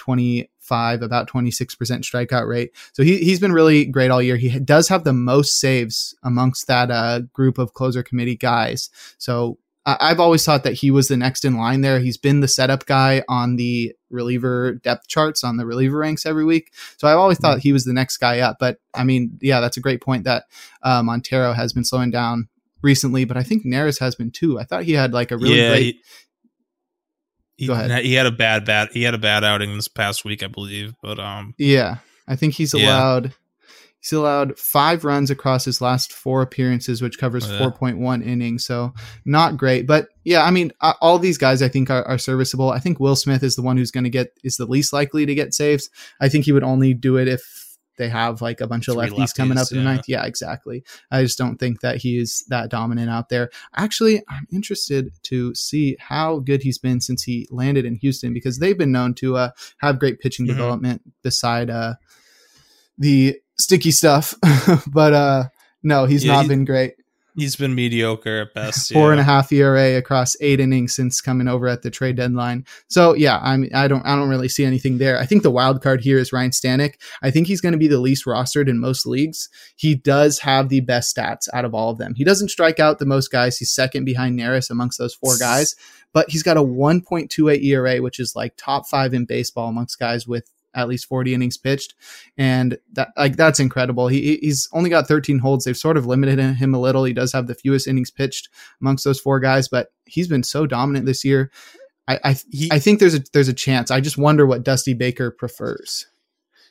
[0.69, 1.67] 25, about 26%
[2.03, 2.73] strikeout rate.
[2.93, 4.37] So he, he's been really great all year.
[4.37, 8.91] He does have the most saves amongst that uh, group of closer committee guys.
[9.19, 11.99] So I- I've always thought that he was the next in line there.
[11.99, 16.45] He's been the setup guy on the reliever depth charts on the reliever ranks every
[16.45, 16.73] week.
[16.97, 18.57] So I've always thought he was the next guy up.
[18.61, 20.45] But I mean, yeah, that's a great point that
[20.83, 22.49] uh, Montero has been slowing down
[22.83, 24.59] recently, but I think Neris has been too.
[24.59, 25.83] I thought he had like a really yeah, great.
[25.83, 26.03] he,
[27.59, 28.05] he, Go ahead.
[28.05, 30.95] he had a bad bad he had a bad outing this past week, I believe.
[31.03, 32.87] But um, yeah, I think he's Yeah.
[32.87, 33.35] allowed.
[34.01, 37.59] He's allowed five runs across his last four appearances, which covers Yeah.
[37.59, 38.65] 4.1 innings.
[38.65, 38.95] So
[39.25, 42.71] not great, but yeah, I mean, all these guys I think are, are serviceable.
[42.71, 45.27] I think Will Smith is the one who's going to get is the least likely
[45.27, 45.91] to get saves.
[46.21, 47.68] I think he would only do it if
[47.99, 49.91] they have like a bunch of Three lefties, coming lefties, up in the yeah.
[49.95, 50.05] ninth.
[50.09, 50.85] Yeah, exactly.
[51.11, 53.51] I just don't think that he's that dominant out there.
[53.77, 58.59] Actually, I'm interested to see how good he's been since he landed in Houston because
[58.59, 60.51] they've been known to uh, have great pitching Mhm.
[60.51, 61.95] development beside uh,
[62.97, 64.35] the sticky stuff.
[64.93, 65.45] but uh,
[65.83, 66.95] no, he's Yeah, not he- been great.
[67.39, 68.93] He's been mediocre at best.
[68.93, 69.27] Four and a yeah.
[69.27, 72.67] half ERA across eight innings since coming over at the trade deadline.
[72.89, 75.17] So yeah, I mean, I don't, I don't really see anything there.
[75.19, 76.95] I think the wild card here is Ryne Stanek.
[77.23, 79.49] I think he's going to be the least rostered in most leagues.
[79.77, 82.15] He does have the best stats out of all of them.
[82.17, 83.57] He doesn't strike out the most guys.
[83.57, 85.77] He's second behind Neris amongst those four guys,
[86.13, 90.27] but he's got a 1.28 ERA, which is like top five in baseball amongst guys
[90.27, 91.95] with at least 40 innings pitched
[92.37, 96.07] and that like that's incredible he he- he's only got 13 holds they've sort of
[96.07, 98.49] limited him a little he does have the fewest innings pitched
[98.81, 101.51] amongst those four guys but he's been so dominant this year
[102.07, 104.95] i i, He, I think there's a there's a chance i just wonder what dusty
[104.95, 106.07] baker prefers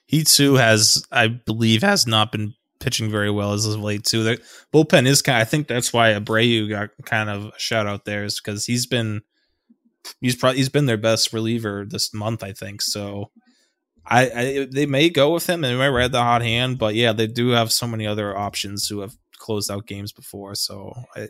[0.10, 4.24] he too has, I believe, has not been pitching very well as of late too.
[4.24, 4.42] The
[4.74, 5.38] bullpen is kind.
[5.38, 8.86] I think that's why Abreu got kind of a shout out there is because he's
[8.86, 9.22] been,
[10.22, 12.42] he's probably he's been their best reliever this month.
[12.42, 13.32] I think so.
[14.10, 16.96] I, I they may go with him and they might ride the hot hand, but
[16.96, 20.56] yeah, they do have so many other options who have closed out games before.
[20.56, 21.28] So I,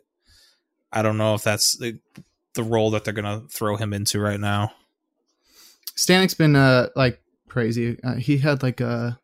[0.92, 2.00] I don't know if that's the,
[2.54, 4.72] the role that they're gonna throw him into right now.
[5.96, 9.20] stanek's been uh like crazy uh, he had like a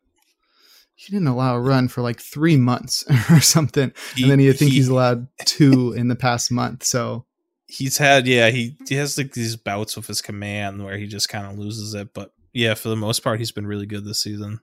[0.96, 4.70] he didn't allow a run for like three months or something and then you think
[4.70, 7.24] he- he's allowed two in the past month so
[7.66, 11.28] he's had yeah he, he has like these bouts with his command where he just
[11.28, 14.22] kind of loses it but yeah for the most part he's been really good this
[14.22, 14.60] season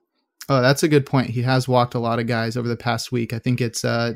[0.52, 1.30] Oh, that's a good point.
[1.30, 3.32] He has walked a lot of guys over the past week.
[3.32, 4.16] I think it's uh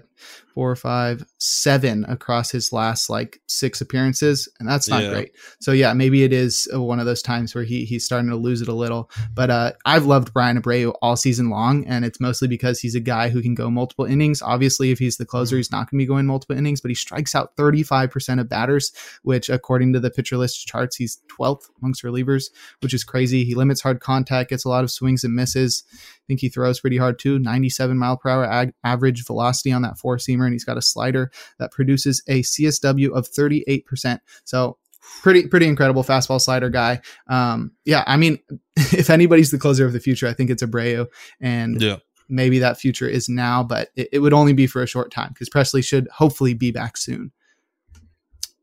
[0.53, 5.09] four, five, seven across his last like six appearances, and that's not Yeah.
[5.11, 5.31] great.
[5.59, 8.61] So yeah, maybe it is one of those times where he he's starting to lose
[8.61, 9.09] it a little.
[9.33, 12.99] But uh, I've loved Bryan Abreu all season long, and it's mostly because he's a
[13.01, 14.41] guy who can go multiple innings.
[14.41, 16.95] Obviously, if he's the closer, he's not going to be going multiple innings, but he
[16.95, 18.91] strikes out thirty five percent of batters,
[19.23, 22.45] which according to the pitcher list charts, he's twelfth amongst relievers,
[22.81, 23.45] which is crazy.
[23.45, 25.83] He limits hard contact, gets a lot of swings and misses.
[26.25, 27.39] I think he throws pretty hard too.
[27.39, 30.81] 97 mile per hour ag- average velocity on that four seamer, and he's got a
[30.81, 34.19] slider that produces a CSW of 38%.
[34.43, 34.77] So
[35.21, 37.01] pretty pretty incredible fastball slider guy.
[37.27, 38.39] Um, yeah, I mean,
[38.75, 41.07] if anybody's the closer of the future, I think it's Abreu,
[41.39, 41.97] and yeah
[42.29, 45.29] maybe that future is now, but it, it would only be for a short time
[45.29, 47.31] because Pressly should hopefully be back soon.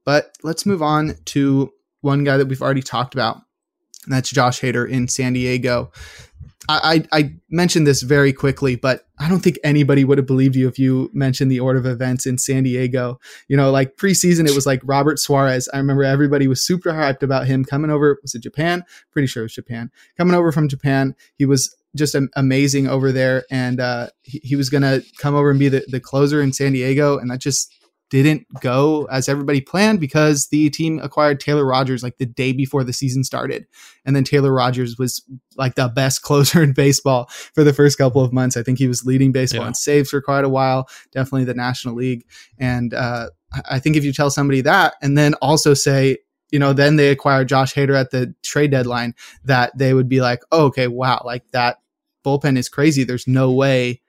[0.05, 3.37] But let's move on to one guy that we've already talked about,
[4.05, 5.93] and that's Josh Hader in San Diego.
[6.69, 10.69] I, I, mentioned this very quickly, but I don't think anybody would have believed you
[10.69, 13.19] if you mentioned the order of events in San Diego.
[13.49, 15.69] You know, like preseason, it was like Robert Suarez.
[15.73, 18.19] I remember everybody was super hyped about him coming over.
[18.23, 18.85] Was it Japan?
[19.11, 19.91] Pretty sure it was Japan.
[20.17, 21.17] Coming over from Japan.
[21.37, 23.45] He was just amazing over there.
[23.51, 26.53] And uh, he, he was going to come over and be the, the closer in
[26.53, 27.19] San Diego.
[27.19, 27.75] And that just
[28.13, 32.85] didn't go as everybody planned because the team acquired Taylor Rogers like the day before
[32.85, 33.67] the season started.
[34.05, 35.25] And then Taylor Rogers was
[35.57, 38.57] like the best closer in baseball for the first couple of months.
[38.57, 39.69] I think he was leading baseball yeah.
[39.69, 42.27] in saves for quite a while, definitely the National League.
[42.59, 43.31] And uh,
[43.71, 46.19] I think if you tell somebody that and then also say,
[46.51, 50.21] you know, then they acquired Josh Hader at the trade deadline, that they would be
[50.21, 51.79] like, oh, okay, wow, like that
[52.25, 53.05] bullpen is crazy.
[53.05, 54.03] There's no way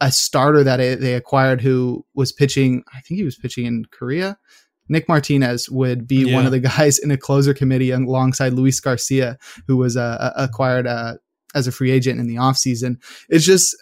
[0.00, 4.38] a starter that they acquired who was pitching, I think he was pitching in Korea.
[4.88, 6.34] Nick Martinez would be yeah.
[6.34, 10.86] one of the guys in a closer committee alongside Luis Garcia, who was uh, acquired
[10.86, 11.14] uh,
[11.54, 12.96] as a free agent in the offseason.
[13.28, 13.76] It's just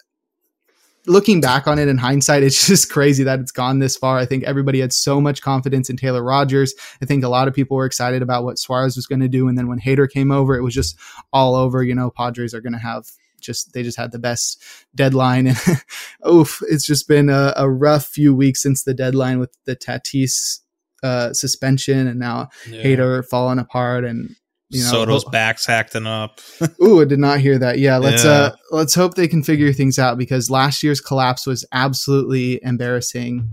[1.07, 4.17] looking back on it in hindsight, it's just crazy that it's gone this far.
[4.17, 6.73] I think everybody had so much confidence in Taylor Rogers.
[7.01, 9.47] I think a lot of people were excited about what Suarez was going to do.
[9.47, 10.97] And then when Hader came over, it was just
[11.33, 11.83] all over.
[11.83, 13.05] You know, Padres are going to have
[13.39, 14.61] just they just had the best
[14.95, 15.57] deadline and
[16.29, 20.59] oof it's just been a, a, rough few weeks since the deadline with the tatis
[21.01, 22.83] uh, suspension and now yeah.
[22.83, 24.35] hader falling apart and
[24.69, 26.41] you know soto's ho- back's acting up
[26.83, 28.31] ooh i did not hear that yeah let's yeah.
[28.31, 33.49] uh let's hope they can figure things out because last year's collapse was absolutely embarrassing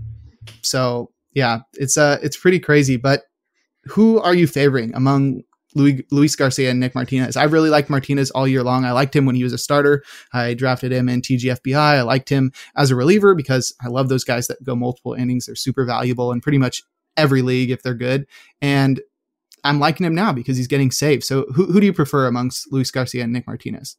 [0.61, 3.23] so yeah it's uh it's pretty crazy but
[3.85, 5.41] who are you favoring among
[5.75, 7.37] Luis Garcia and Nick Martinez.
[7.37, 8.85] I really liked Martinez all year long.
[8.85, 10.03] I liked him when he was a starter.
[10.33, 11.75] I drafted him in TGFBI.
[11.75, 15.45] I liked him as a reliever because I love those guys that go multiple innings.
[15.45, 16.83] They're super valuable in pretty much
[17.15, 18.27] every league if they're good.
[18.61, 19.01] And
[19.63, 21.23] I'm liking him now because he's getting saved.
[21.23, 23.97] So who, who do you prefer amongst Luis Garcia and Nick Martinez?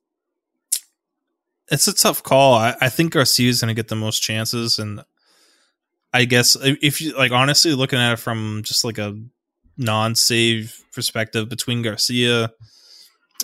[1.71, 2.55] It's a tough call.
[2.55, 4.79] I, I think Garcia is going to get the most chances.
[4.79, 5.05] And
[6.15, 9.21] I guess if you like, honestly, looking at it from just like a
[9.79, 12.51] non-save perspective between Garcia,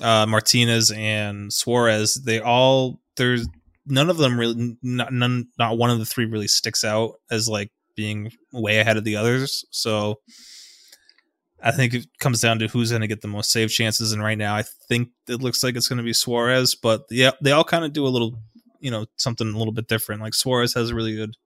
[0.02, 3.46] uh, Martinez, and Suarez, they all there's
[3.86, 7.48] none of them really not none not one of the three really sticks out as
[7.48, 9.64] like being way ahead of the others.
[9.70, 10.20] So
[11.62, 14.12] I think it comes down to who's going to get the most save chances.
[14.12, 16.74] And right now, I think it looks like it's going to be Suarez.
[16.74, 18.38] But yeah, they all kind of do a little,
[18.80, 20.20] you know, something a little bit different.
[20.20, 21.36] Like Suarez has a really good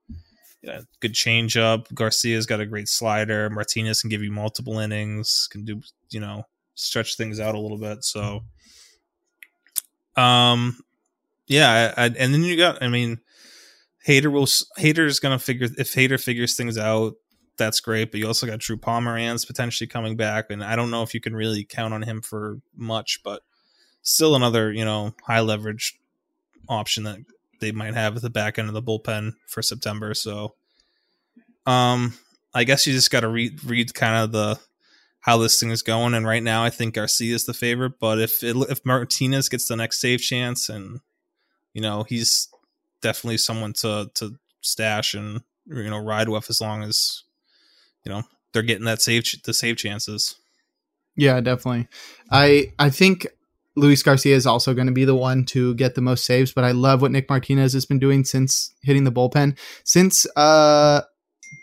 [0.62, 1.92] yeah, good changeup.
[1.94, 3.48] Garcia's got a great slider.
[3.50, 6.44] Martinez can give you multiple innings, can do you know
[6.74, 8.04] stretch things out a little bit.
[8.04, 8.42] So,
[10.16, 10.78] um,
[11.46, 13.18] yeah, I, I, and then you got, I mean,
[14.06, 17.14] Hader will is gonna figure if Hader figures things out,
[17.56, 18.10] that's great.
[18.10, 21.20] But you also got Drew Pomeranz potentially coming back, and I don't know if you
[21.20, 23.42] can really count on him for much, but
[24.02, 25.98] still another you know high leverage
[26.68, 27.18] option that
[27.60, 30.14] they might have at the back end of the bullpen for September.
[30.14, 30.54] So,
[31.66, 32.14] um,
[32.54, 34.58] I guess you just got to read read kind of the
[35.20, 36.14] how this thing is going.
[36.14, 37.98] And right now, I think Garcia is the favorite.
[38.00, 41.00] But if it, if Martinez gets the next save chance, and
[41.74, 42.48] you know he's
[43.02, 47.22] definitely someone to to stash and you know ride with as long as
[48.04, 50.36] you know they're getting that save the save chances.
[51.16, 51.88] Yeah, definitely.
[52.30, 53.26] I I think
[53.78, 56.64] Luis Garcia is also going to be the one to get the most saves, but
[56.64, 59.56] I love what Nick Martinez has been doing since hitting the bullpen.
[59.84, 61.02] Since uh,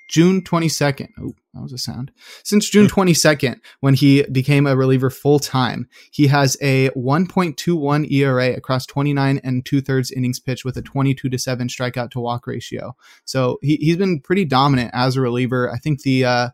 [0.09, 1.09] June 22nd.
[1.19, 2.11] Oh, that was a sound.
[2.43, 8.53] Since June 22nd, when he became a reliever full time, he has a 1.21 ERA
[8.53, 12.45] across 29 and two thirds innings pitched with a 22 to 7 strikeout to walk
[12.45, 12.95] ratio.
[13.25, 15.71] So he, he's been pretty dominant as a reliever.
[15.71, 16.49] I think the, uh,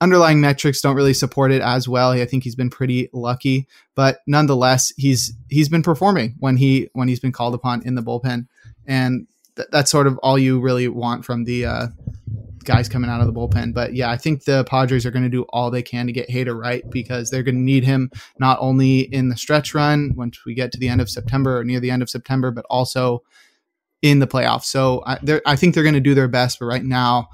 [0.00, 2.10] underlying metrics don't really support it as well.
[2.10, 7.08] I think he's been pretty lucky, but nonetheless, he's he's been performing when he when
[7.08, 8.46] he's been called upon in the bullpen,
[8.86, 11.86] and th- that's sort of all you really want from the uh,
[12.64, 13.72] guys coming out of the bullpen.
[13.72, 16.28] But yeah, I think the Padres are going to do all they can to get
[16.28, 20.44] Hader right because they're going to need him not only in the stretch run once
[20.44, 23.22] we get to the end of September or near the end of September, but also
[24.02, 24.64] in the playoffs.
[24.64, 26.58] So I, I think they're going to do their best.
[26.58, 27.28] But right now,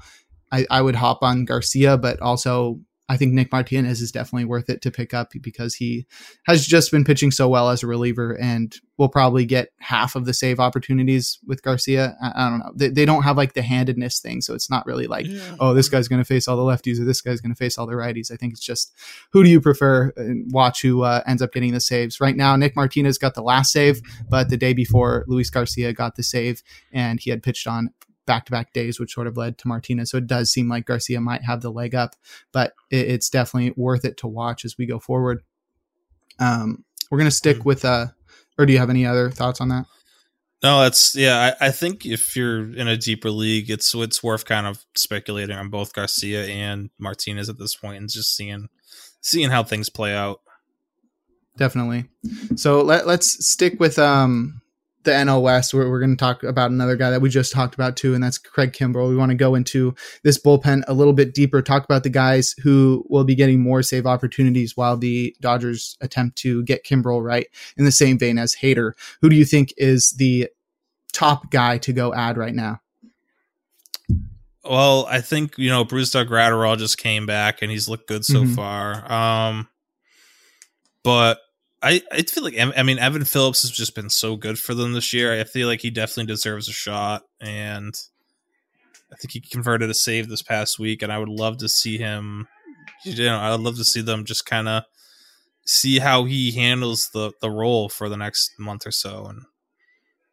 [0.53, 2.79] I, I would hop on Garcia, but also
[3.09, 6.07] I think Nick Martinez is definitely worth it to pick up because he
[6.45, 10.25] has just been pitching so well as a reliever and will probably get half of
[10.25, 12.15] the save opportunities with Garcia.
[12.21, 12.71] I, I don't know.
[12.75, 14.41] They, they, don't have like the handedness thing.
[14.41, 15.55] So it's not really like, yeah.
[15.59, 17.77] oh, this guy's going to face all the lefties or this guy's going to face
[17.77, 18.31] all the righties.
[18.31, 18.93] I think it's just
[19.31, 22.21] who do you prefer and watch who uh, ends up getting the saves.
[22.21, 26.15] Right now, Nick Martinez got the last save, but the day before, Luis Garcia got
[26.15, 27.89] the save and he had pitched on
[28.25, 30.11] back to back days, which sort of led to Martinez.
[30.11, 32.15] So it does seem like Garcia might have the leg up,
[32.51, 35.43] but it, it's definitely worth it to watch as we go forward.
[36.39, 37.69] Um, we're going to stick mm-hmm.
[37.69, 38.07] with, uh,
[38.57, 39.85] or do you have any other thoughts on that?
[40.63, 41.53] No, that's yeah.
[41.59, 45.57] I, I think if you're in a deeper league, it's it's worth kind of speculating
[45.57, 48.69] on both Garcia and Martinez at this point, and just seeing
[49.19, 50.39] seeing how things play out.
[51.57, 52.05] Definitely.
[52.55, 54.61] So let let's stick with um
[55.03, 55.73] the NL West.
[55.73, 58.23] We're, we're going to talk about another guy that we just talked about too, and
[58.23, 59.09] that's Craig Kimbrel.
[59.09, 62.55] We want to go into this bullpen a little bit deeper, talk about the guys
[62.63, 67.47] who will be getting more save opportunities while the Dodgers attempt to get Kimbrel right
[67.77, 68.93] in the same vein as Hader.
[69.21, 70.49] Who do you think is the
[71.11, 72.81] top guy to go add right now?
[74.63, 78.43] Well, I think you know Brusdar Graterol just came back and he's looked good so
[78.43, 78.53] mm-hmm.
[78.53, 79.11] far.
[79.11, 79.67] Um,
[81.03, 81.39] but
[81.83, 84.93] I I feel like I mean Evan Phillips has just been so good for them
[84.93, 85.37] this year.
[85.37, 87.93] I feel like he definitely deserves a shot, and
[89.11, 91.97] I think he converted a save this past week, and I would love to see
[91.97, 92.47] him.
[93.03, 94.83] You know, I would love to see them just kind of
[95.65, 99.41] see how he handles the the role for the next month or so, and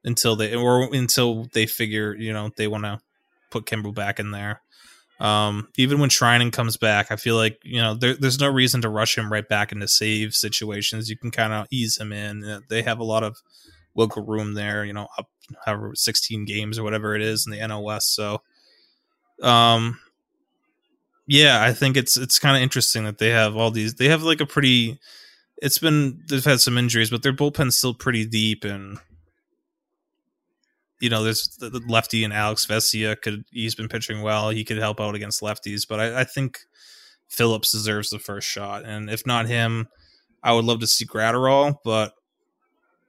[0.04, 3.00] until they or until they figure you know they want to
[3.50, 4.62] put Kimbrel back in there.
[5.20, 8.80] Um, even when Treinen comes back, I feel like you know there, there's no reason
[8.82, 11.10] to rush him right back into save situations.
[11.10, 12.62] You can kind of ease him in.
[12.68, 13.36] They have a lot of
[13.94, 14.84] wiggle room there.
[14.84, 15.28] You know, up
[15.64, 18.06] however 16 games or whatever it is in the NOS.
[18.06, 18.42] So,
[19.42, 19.98] um,
[21.26, 23.94] yeah, I think it's it's kind of interesting that they have all these.
[23.94, 24.98] They have like a pretty.
[25.60, 28.98] It's been they've had some injuries, but their bullpen's still pretty deep and
[31.00, 34.50] you know, there's the lefty and Alex Vesia could he's been pitching well.
[34.50, 36.58] He could help out against lefties, but I, I, think
[37.28, 38.84] Phillips deserves the first shot.
[38.84, 39.88] And if not him,
[40.42, 42.12] I would love to see Graterol, but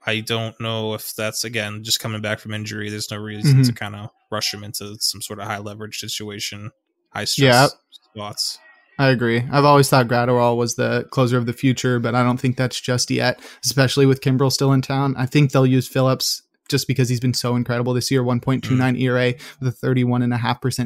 [0.05, 2.89] I don't know if that's again just coming back from injury.
[2.89, 3.63] There's no reason mm-hmm.
[3.63, 6.71] to kind of rush him into some sort of high leverage situation,
[7.09, 7.67] high stress yeah,
[8.13, 8.57] spots.
[8.97, 9.43] I agree.
[9.51, 12.79] I've always thought Graterol was the closer of the future, but I don't think that's
[12.79, 15.15] just yet, especially with Kimbrel still in town.
[15.17, 19.01] I think they'll use Phillips just because he's been so incredible this year 1.29 mm.
[19.01, 20.39] ERA with a 31.5%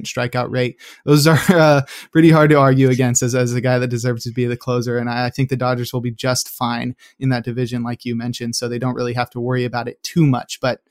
[0.04, 0.80] strikeout rate.
[1.06, 1.82] Those are uh,
[2.12, 4.98] pretty hard to argue against as, as a guy that deserves to be the closer.
[4.98, 8.16] And I, I think the Dodgers will be just fine in that division, like you
[8.16, 8.56] mentioned.
[8.56, 10.60] So they don't really have to worry about it too much.
[10.60, 10.82] But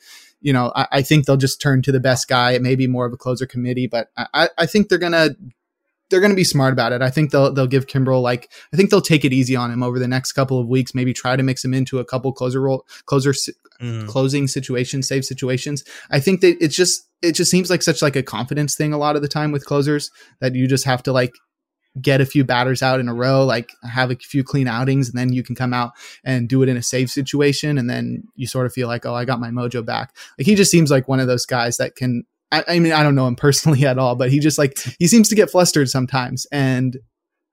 [0.40, 2.52] you know, I, I, think they'll just turn to the best guy.
[2.52, 5.30] It may be more of a closer committee, but I, I think they're gonna
[6.14, 7.02] they're going to be smart about it.
[7.02, 9.82] I think they'll they'll give Kimbrel like I think they'll take it easy on him
[9.82, 10.94] over the next couple of weeks.
[10.94, 13.34] Maybe try to mix him into a couple closer role closer
[13.82, 14.06] mm.
[14.06, 15.82] closing situations, save situations.
[16.12, 18.96] I think that it's just it just seems like such like a confidence thing a
[18.96, 20.08] lot of the time with closers
[20.38, 21.32] that you just have to like
[22.00, 25.18] get a few batters out in a row, like have a few clean outings, and
[25.18, 28.46] then you can come out and do it in a save situation, and then you
[28.46, 30.14] sort of feel like, oh, I got my mojo back.
[30.38, 33.02] Like he just seems like one of those guys that can I, I mean, I
[33.02, 35.88] don't know him personally at all, but he just like he seems to get flustered
[35.88, 36.98] sometimes, and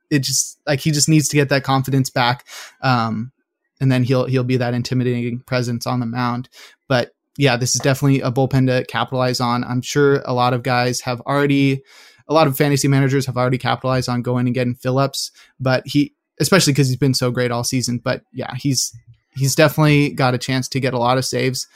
[0.09, 2.45] it just like he just needs to get that confidence back,
[2.81, 3.31] um,
[3.79, 6.49] and then he'll he'll be that intimidating presence on the mound.
[6.87, 9.63] But yeah, this is definitely a bullpen to capitalize on.
[9.63, 11.81] I'm sure a lot of guys have already,
[12.27, 16.13] a lot of fantasy managers have already capitalized on going and getting Phillips, but he,
[16.39, 17.99] especially because he's been so great all season.
[17.99, 18.93] But yeah, he's
[19.33, 21.67] he's definitely got a chance to get a lot of saves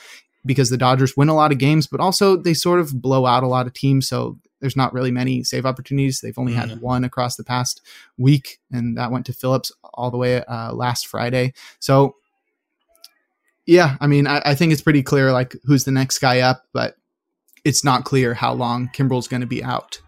[0.46, 3.44] because the Dodgers win a lot of games, but also they sort of blow out
[3.44, 4.08] a lot of teams.
[4.08, 6.22] So there's not really many save opportunities.
[6.22, 6.70] They've only mm-hmm.
[6.70, 7.82] had one across the past
[8.18, 11.54] week, and that went to Phillips all the way uh, last Friday.
[11.80, 12.16] So,
[13.66, 16.64] yeah, I mean, I, I, think it's pretty clear like who's the next guy up,
[16.74, 16.96] but
[17.64, 20.00] it's not clear how long Kimbrel's going to be out.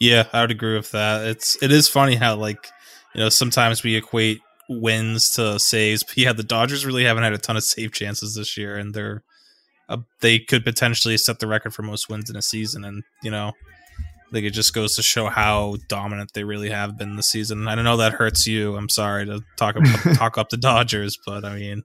[0.00, 1.26] Yeah, I would agree with that.
[1.26, 2.68] It's it is funny how like
[3.14, 6.02] you know sometimes we equate wins to saves.
[6.02, 8.94] But yeah, the Dodgers really haven't had a ton of save chances this year, and
[8.94, 9.22] they're
[9.88, 12.84] uh, they could potentially set the record for most wins in a season.
[12.84, 13.52] And you know,
[14.32, 17.68] like it just goes to show how dominant they really have been this season.
[17.68, 18.76] I don't know that hurts you.
[18.76, 21.82] I'm sorry to talk about, talk up the Dodgers, but I mean,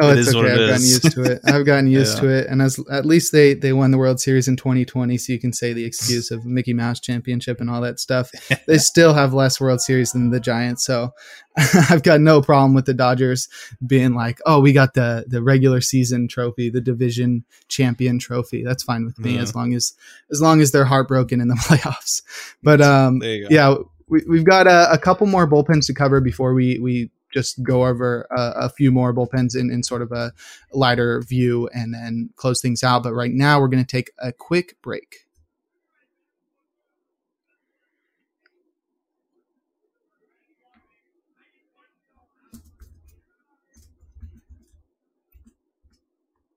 [0.00, 0.50] Oh, it it's okay.
[0.50, 1.40] I've gotten used to it.
[1.44, 2.20] I've gotten used yeah.
[2.20, 5.32] to it, and as at least they they won the World Series in 2020, so
[5.32, 8.30] you can say the excuse of Mickey Mouse Championship and all that stuff.
[8.66, 11.12] they still have less World Series than the Giants, so
[11.90, 13.48] I've got no problem with the Dodgers
[13.84, 18.82] being like, "Oh, we got the the regular season trophy, the division champion trophy." That's
[18.82, 19.94] fine with me as long as
[20.30, 22.22] as long as they're heartbroken in the playoffs.
[22.62, 23.76] But um, yeah,
[24.08, 27.86] we, we've got a, a couple more bullpens to cover before we we just go
[27.86, 30.32] over a, a few more bullpens in, in sort of a
[30.72, 33.02] lighter view and then close things out.
[33.02, 35.28] But right now, we're going to take a quick break.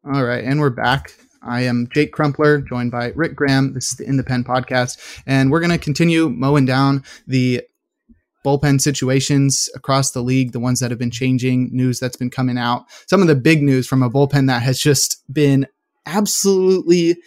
[0.03, 1.13] All right, and we're back.
[1.43, 3.73] I am Jake Crumpler, joined by Rick Graham.
[3.73, 4.97] This is the In the Pen podcast,
[5.27, 7.61] and we're going to continue mowing down the
[8.43, 12.57] bullpen situations across the league, the ones that have been changing, news that's been coming
[12.57, 12.85] out.
[13.07, 15.67] Some of the big news from a bullpen that has just been
[16.05, 17.17] absolutely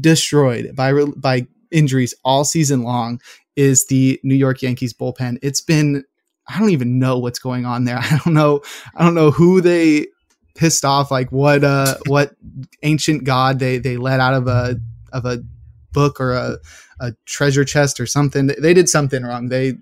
[0.00, 3.20] destroyed by by injuries all season long
[3.56, 5.38] is the New York Yankees bullpen.
[5.42, 6.04] It's been
[6.48, 7.98] I don't even know what's going on there.
[8.02, 8.60] I don't know
[8.94, 10.06] I don't know who they
[10.54, 12.34] pissed off like what uh what
[12.82, 14.78] ancient god they they let out of a
[15.12, 15.42] of a
[15.92, 16.56] book or a,
[17.00, 18.46] a treasure chest or something.
[18.46, 19.48] They did something wrong.
[19.48, 19.74] They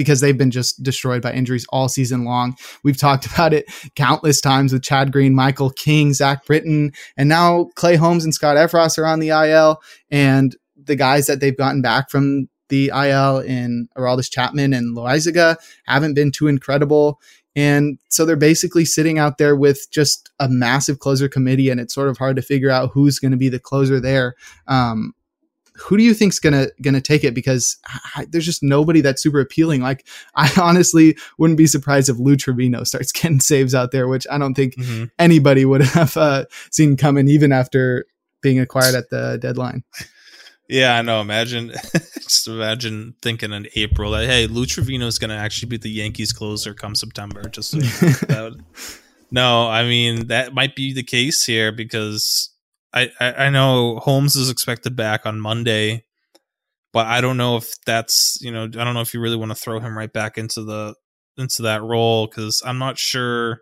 [0.00, 2.56] because they've been just destroyed by injuries all season long.
[2.82, 7.68] We've talked about it countless times with Chad Green, Michael King, Zach Britton, and now
[7.74, 9.82] Clay Holmes and Scott Effross are on the IL.
[10.10, 15.56] And the guys that they've gotten back from the IL in Aroldis Chapman and Loaisiga
[15.84, 17.20] haven't been too incredible.
[17.54, 21.92] And so they're basically sitting out there with just a massive closer committee, and it's
[21.92, 24.34] sort of hard to figure out who's going to be the closer there.
[24.66, 25.12] Um,
[25.80, 27.34] who do you think's gonna gonna take it?
[27.34, 27.76] Because
[28.14, 29.80] I, there's just nobody that's super appealing.
[29.80, 34.26] Like I honestly wouldn't be surprised if Lou Trivino starts getting saves out there, which
[34.30, 35.04] I don't think mm-hmm.
[35.18, 38.06] anybody would have uh, seen coming, even after
[38.42, 39.84] being acquired at the deadline.
[40.68, 41.20] Yeah, I know.
[41.20, 41.72] Imagine,
[42.14, 45.90] just imagine thinking in April that hey, Lou Trivino is going to actually be the
[45.90, 47.42] Yankees closer come September.
[47.48, 48.52] Just so
[49.30, 52.50] no, I mean that might be the case here because
[52.92, 56.04] I, I, know Holmes is expected back on Monday,
[56.92, 59.50] but I don't know if that's you know I don't know if you really want
[59.50, 60.94] to throw him right back into the
[61.36, 63.60] into that role because I'm not sure.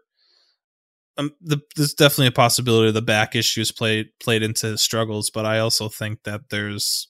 [1.17, 5.45] Um, the, there's definitely a possibility the back issues played played into his struggles, but
[5.45, 7.09] I also think that there's,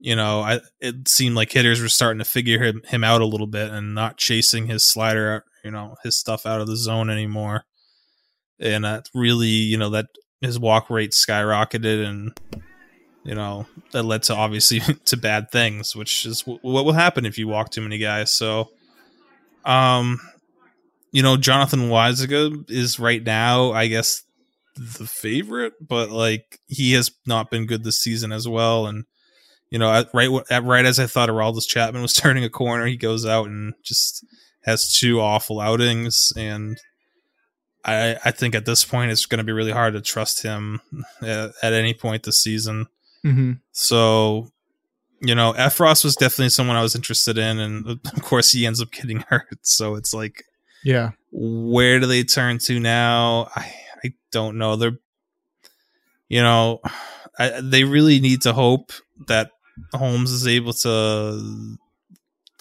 [0.00, 3.26] you know, I it seemed like hitters were starting to figure him him out a
[3.26, 7.08] little bit and not chasing his slider, you know, his stuff out of the zone
[7.08, 7.64] anymore,
[8.60, 10.06] and that really, you know, that
[10.40, 12.38] his walk rate skyrocketed and
[13.24, 17.26] you know that led to obviously to bad things which is w- what will happen
[17.26, 18.32] if you walk too many guys.
[18.32, 18.70] So
[19.64, 20.20] um
[21.10, 24.22] you know jonathan Loaisiga is right now i guess
[24.76, 28.86] the favorite but like he has not been good this season as well.
[28.86, 29.04] And
[29.70, 32.86] you know at, right at, right as i thought Aroldis Chapman was turning a corner
[32.86, 34.24] he goes out and just
[34.68, 36.32] has two awful outings.
[36.36, 36.78] And
[37.84, 40.80] I, I think at this point it's going to be really hard to trust him
[41.22, 42.86] at, at any point this season.
[43.24, 43.52] Mm-hmm.
[43.72, 44.50] So,
[45.20, 48.82] you know, Effross was definitely someone I was interested in, and of course he ends
[48.82, 49.58] up getting hurt.
[49.62, 50.44] So it's like,
[50.84, 53.48] yeah, where do they turn to now?
[53.54, 53.72] I
[54.04, 54.76] I don't know.
[54.76, 54.98] They're,
[56.28, 56.80] you know,
[57.38, 58.92] I, they really need to hope
[59.26, 59.50] that
[59.92, 61.76] Holmes is able to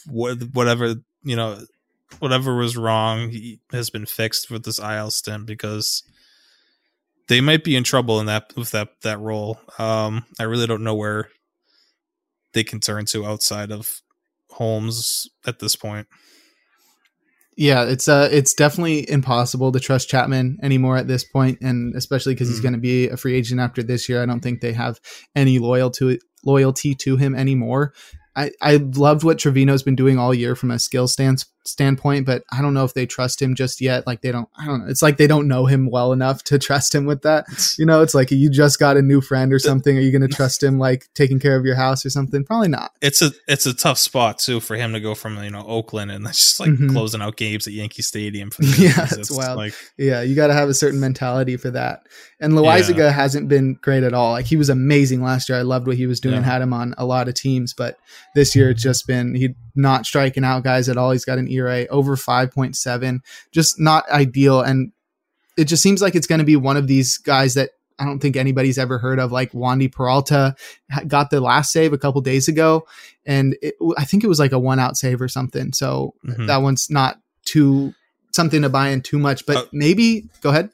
[0.10, 1.60] whatever you know
[2.20, 3.34] whatever was wrong
[3.72, 6.04] has been fixed with this IL stint because
[7.28, 9.60] they might be in trouble in that with that that role.
[9.78, 11.30] Um, I really don't know where
[12.54, 14.02] they can turn to outside of
[14.52, 16.08] Holmes at this point.
[17.58, 22.34] Yeah, it's uh it's definitely impossible to trust Chapman anymore at this point, and especially
[22.36, 22.52] because mm.
[22.52, 24.22] he's going to be a free agent after this year.
[24.22, 25.00] I don't think they have
[25.36, 27.94] any loyal to loyalty to him anymore.
[28.36, 32.44] I, I loved what Trivino's been doing all year from a skill stand, standpoint, but
[32.52, 34.08] I don't know if they trust him just yet.
[34.08, 34.90] Like they don't, I don't know.
[34.90, 37.46] It's like they don't know him well enough to trust him with that.
[37.78, 39.98] You know, it's like you just got a new friend or something.
[39.98, 42.44] Are you going to trust him like taking care of your house or something?
[42.44, 42.92] Probably not.
[43.02, 46.12] It's a it's a tough spot too for him to go from you know Oakland
[46.12, 46.90] and just like mm-hmm.
[46.90, 48.52] closing out games at Yankee Stadium.
[48.52, 49.58] For yeah, it's wild.
[49.58, 52.04] Like, yeah, you got to have a certain mentality for that.
[52.40, 53.10] And Loaisiga yeah.
[53.10, 54.32] hasn't been great at all.
[54.32, 55.58] Like he was amazing last year.
[55.58, 56.36] I loved what he was doing.
[56.36, 56.42] Yeah.
[56.42, 57.98] Had him on a lot of teams, but
[58.36, 61.12] this year it's just been he not striking out guys at all.
[61.12, 63.20] He's got an ERA over 5.7,
[63.52, 64.62] just not ideal.
[64.62, 64.92] And
[65.58, 68.20] it just seems like it's going to be one of these guys that I don't
[68.20, 69.32] think anybody's ever heard of.
[69.32, 70.56] Like Wandy Peralta
[71.08, 72.88] got the last save a couple days ago,
[73.26, 75.74] and it, I think it was like a one out save or something.
[75.74, 76.46] So mm-hmm.
[76.46, 77.94] that one's not too
[78.32, 80.70] something to buy in too much, but uh, maybe go ahead.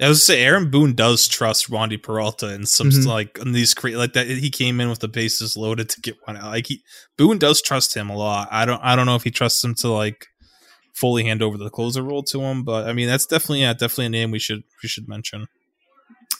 [0.00, 3.08] I was to say Aaron Boone does trust Wandy Peralta and some mm-hmm.
[3.08, 6.16] like in these cre- like that he came in with the bases loaded to get
[6.24, 6.50] one out.
[6.50, 6.82] Like he
[7.18, 8.48] Boone does trust him a lot.
[8.50, 10.26] I don't I don't know if he trusts him to like
[10.94, 14.06] fully hand over the closer role to him, but I mean that's definitely yeah, definitely
[14.06, 15.46] a name we should we should mention.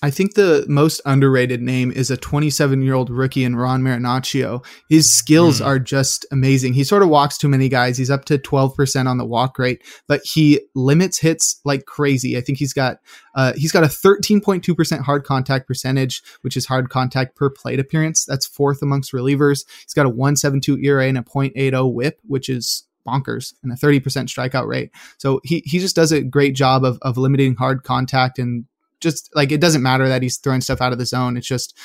[0.02, 4.64] I think the most underrated name is a 27 year old rookie in Ron Marinaccio.
[4.88, 5.66] His skills mm.
[5.66, 6.72] are just amazing.
[6.72, 7.98] He sort of walks too many guys.
[7.98, 12.38] He's up to 12% on the walk rate, but he limits hits like crazy.
[12.38, 12.98] I think he's got
[13.34, 18.24] uh, he's got a 13.2% hard contact percentage, which is hard contact per plate appearance.
[18.24, 19.66] That's fourth amongst relievers.
[19.82, 24.00] He's got a 172 ERA and a 0.80 whip, which is bonkers and a 30%
[24.02, 24.90] strikeout rate.
[25.18, 28.64] So he, he just does a great job of, of limiting hard contact and
[29.00, 31.36] just like it doesn't matter that he's throwing stuff out of the zone.
[31.36, 31.76] It's just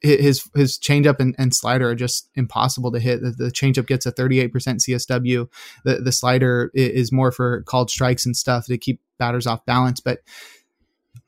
[0.00, 3.22] his his changeup and, and slider are just impossible to hit.
[3.22, 5.48] The, the changeup gets a 38% CSW.
[5.84, 10.00] The the slider is more for called strikes and stuff to keep batters off balance.
[10.00, 10.20] But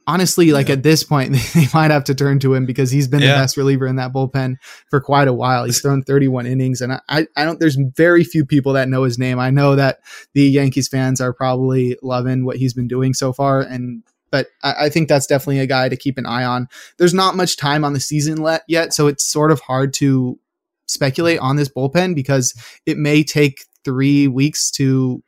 [0.06, 0.74] honestly, like yeah.
[0.74, 3.34] at this point, they might have to turn to him because he's been yeah.
[3.34, 4.56] the best reliever in that bullpen
[4.88, 5.64] for quite a while.
[5.64, 7.60] He's thrown 31 innings, and I, I don't.
[7.60, 9.38] There's very few people that know his name.
[9.38, 10.00] I know that
[10.32, 14.02] the Yankees fans are probably loving what he's been doing so far, and
[14.34, 16.68] but I, I think that's definitely a guy to keep an eye on.
[16.98, 20.40] There's not much time on the season let yet, so it's sort of hard to
[20.88, 22.52] speculate on this bullpen because
[22.84, 25.22] it may take three weeks to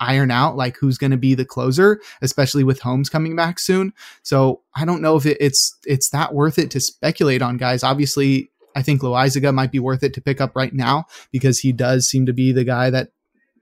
[0.00, 3.92] iron out like who's going to be the closer, especially with Holmes coming back soon.
[4.24, 7.84] So I don't know if it, it's it's that worth it to speculate on guys.
[7.84, 11.70] Obviously, I think Loaisiga might be worth it to pick up right now because he
[11.70, 13.10] does seem to be the guy that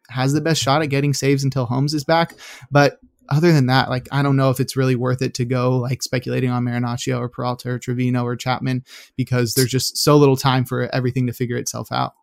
[0.08, 2.32] has the best shot at getting saves until Holmes is back.
[2.70, 2.98] But
[3.30, 6.02] other than that, like I don't know if it's really worth it to go like
[6.02, 8.84] speculating on Marinaccio or Peralta or Trivino or Chapman
[9.16, 12.14] because there's just so little time for everything to figure itself out.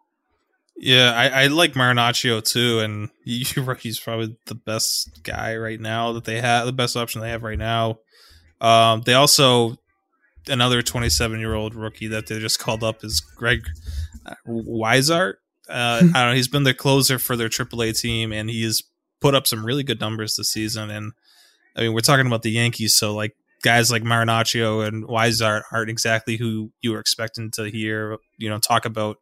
[0.75, 6.25] Yeah, I, I like Marinaccio too, and he's probably the best guy right now that
[6.25, 7.99] they have, the best option they have right now.
[8.61, 9.77] Um, they also
[10.49, 13.67] another 27 year old rookie that they just called up is Greg
[14.25, 15.35] uh, Weissert.
[15.69, 16.33] Uh, I don't know.
[16.33, 18.83] He's been the closer for their AAA team, and he has
[19.21, 20.89] put up some really good numbers this season.
[20.89, 21.13] And
[21.75, 25.89] I mean, we're talking about the Yankees, so like guys like Marinaccio and Weissert aren't
[25.89, 28.17] exactly who you were expecting to hear.
[28.37, 29.17] You know, talk about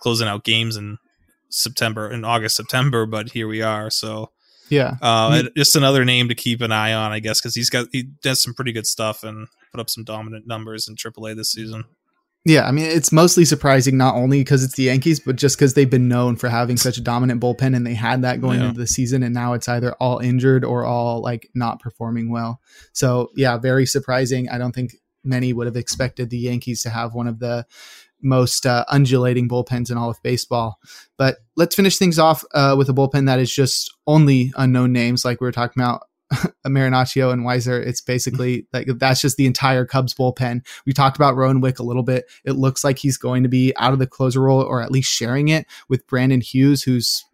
[0.00, 0.98] closing out games in
[1.50, 3.90] September in August September, but here we are.
[3.90, 4.30] So
[4.68, 7.86] yeah, uh, just another name to keep an eye on, I guess, because he's got
[7.92, 11.52] he does some pretty good stuff and put up some dominant numbers in AAA this
[11.52, 11.84] season.
[12.44, 15.74] Yeah, I mean it's mostly surprising not only because it's the Yankees, but just because
[15.74, 18.68] they've been known for having such a dominant bullpen, and they had that going yeah.
[18.68, 22.60] into the season, and now it's either all injured or all like not performing well.
[22.92, 24.48] So yeah, very surprising.
[24.48, 24.92] I don't think
[25.24, 27.66] many would have expected the Yankees to have one of the
[28.22, 30.78] most uh, undulating bullpens in all of baseball.
[31.16, 35.24] But let's finish things off uh, with a bullpen that is just only unknown names,
[35.24, 36.07] like we were talking about.
[36.66, 40.66] Marinaccio and Weissert, it's basically like that's just the entire Cubs bullpen.
[40.86, 42.30] We talked about Rowan Wick a little bit.
[42.44, 45.10] It looks like he's going to be out of the closer role or at least
[45.10, 47.24] sharing it with Brandon Hughes, who's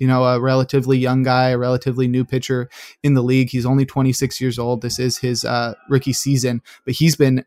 [0.00, 2.70] you know, a relatively young guy, a relatively new pitcher
[3.02, 3.50] in the league.
[3.50, 4.80] He's only 26 years old.
[4.80, 7.44] This is his uh, rookie season, but he's been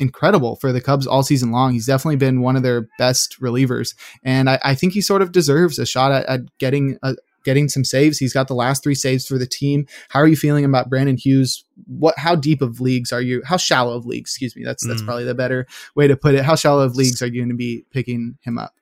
[0.00, 1.72] incredible for the Cubs all season long.
[1.72, 3.94] He's definitely been one of their best relievers,
[4.24, 7.14] and I, I think he sort of deserves a shot at, at getting a,
[7.44, 8.18] getting some saves.
[8.18, 9.86] He's got the last three saves for the team.
[10.08, 11.64] How are you feeling about Brandon Hughes?
[11.86, 13.42] What how deep of leagues are you?
[13.44, 14.30] How shallow of leagues?
[14.30, 14.64] Excuse me.
[14.64, 15.06] That's that's mm.
[15.06, 16.44] probably the better way to put it.
[16.44, 18.74] How shallow of leagues are you going to be picking him up?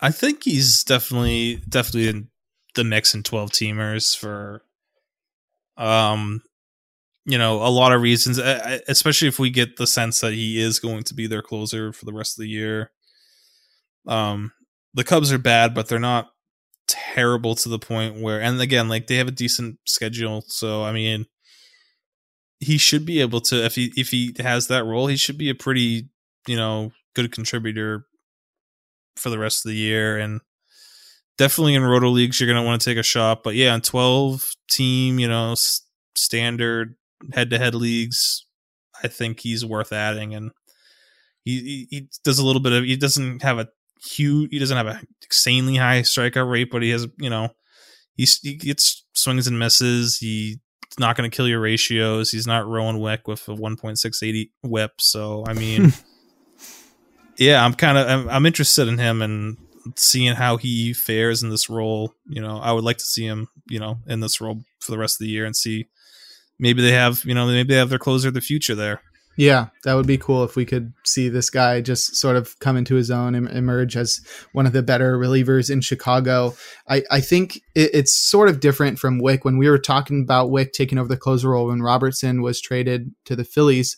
[0.00, 2.28] I think he's definitely definitely in
[2.74, 4.62] the mix in twelve teamers for
[5.76, 6.42] um
[7.26, 10.78] you know, a lot of reasons, especially if we get the sense that he is
[10.78, 12.90] going to be their closer for the rest of the year.
[14.06, 14.52] Um,
[14.92, 16.28] the Cubs are bad, but they're not
[16.86, 20.44] terrible to the point where, and again, like they have a decent schedule.
[20.46, 21.26] So, I mean,
[22.60, 25.50] he should be able to, if he, if he has that role, he should be
[25.50, 26.08] a pretty,
[26.46, 28.06] you know, good contributor
[29.16, 30.18] for the rest of the year.
[30.18, 30.40] And
[31.38, 33.42] definitely in roto leagues, you're going to want to take a shot.
[33.42, 35.54] But yeah, in 12 team, you know,
[36.16, 36.96] standard
[37.32, 38.46] head to head leagues,
[39.02, 40.34] I think he's worth adding.
[40.34, 40.52] And
[41.44, 43.68] he, he, he does a little bit of he doesn't have a
[44.04, 47.50] huge he doesn't have a insanely high strikeout rate, but he has you know
[48.16, 50.18] he's, he gets swings and misses.
[50.18, 50.58] He's
[50.98, 52.30] not going to kill your ratios.
[52.30, 54.92] He's not Rowan Wick with a 1.680 whip.
[54.98, 55.92] So I mean,
[57.38, 59.56] yeah, I'm kind of I'm, I'm interested in him and
[59.96, 62.14] seeing how he fares in this role.
[62.26, 64.98] You know, I would like to see him you know in this role for the
[64.98, 65.86] rest of the year and see
[66.58, 69.02] maybe they have you know maybe they have their closer of the future there.
[69.36, 72.76] Yeah, that would be cool if we could see this guy just sort of come
[72.76, 74.20] into his own and emerge as
[74.52, 76.54] one of the better relievers in Chicago.
[76.88, 79.44] I, I think it, it's sort of different from Wick.
[79.44, 83.12] When we were talking about Wick taking over the closer role when Robertson was traded
[83.24, 83.96] to the Phillies,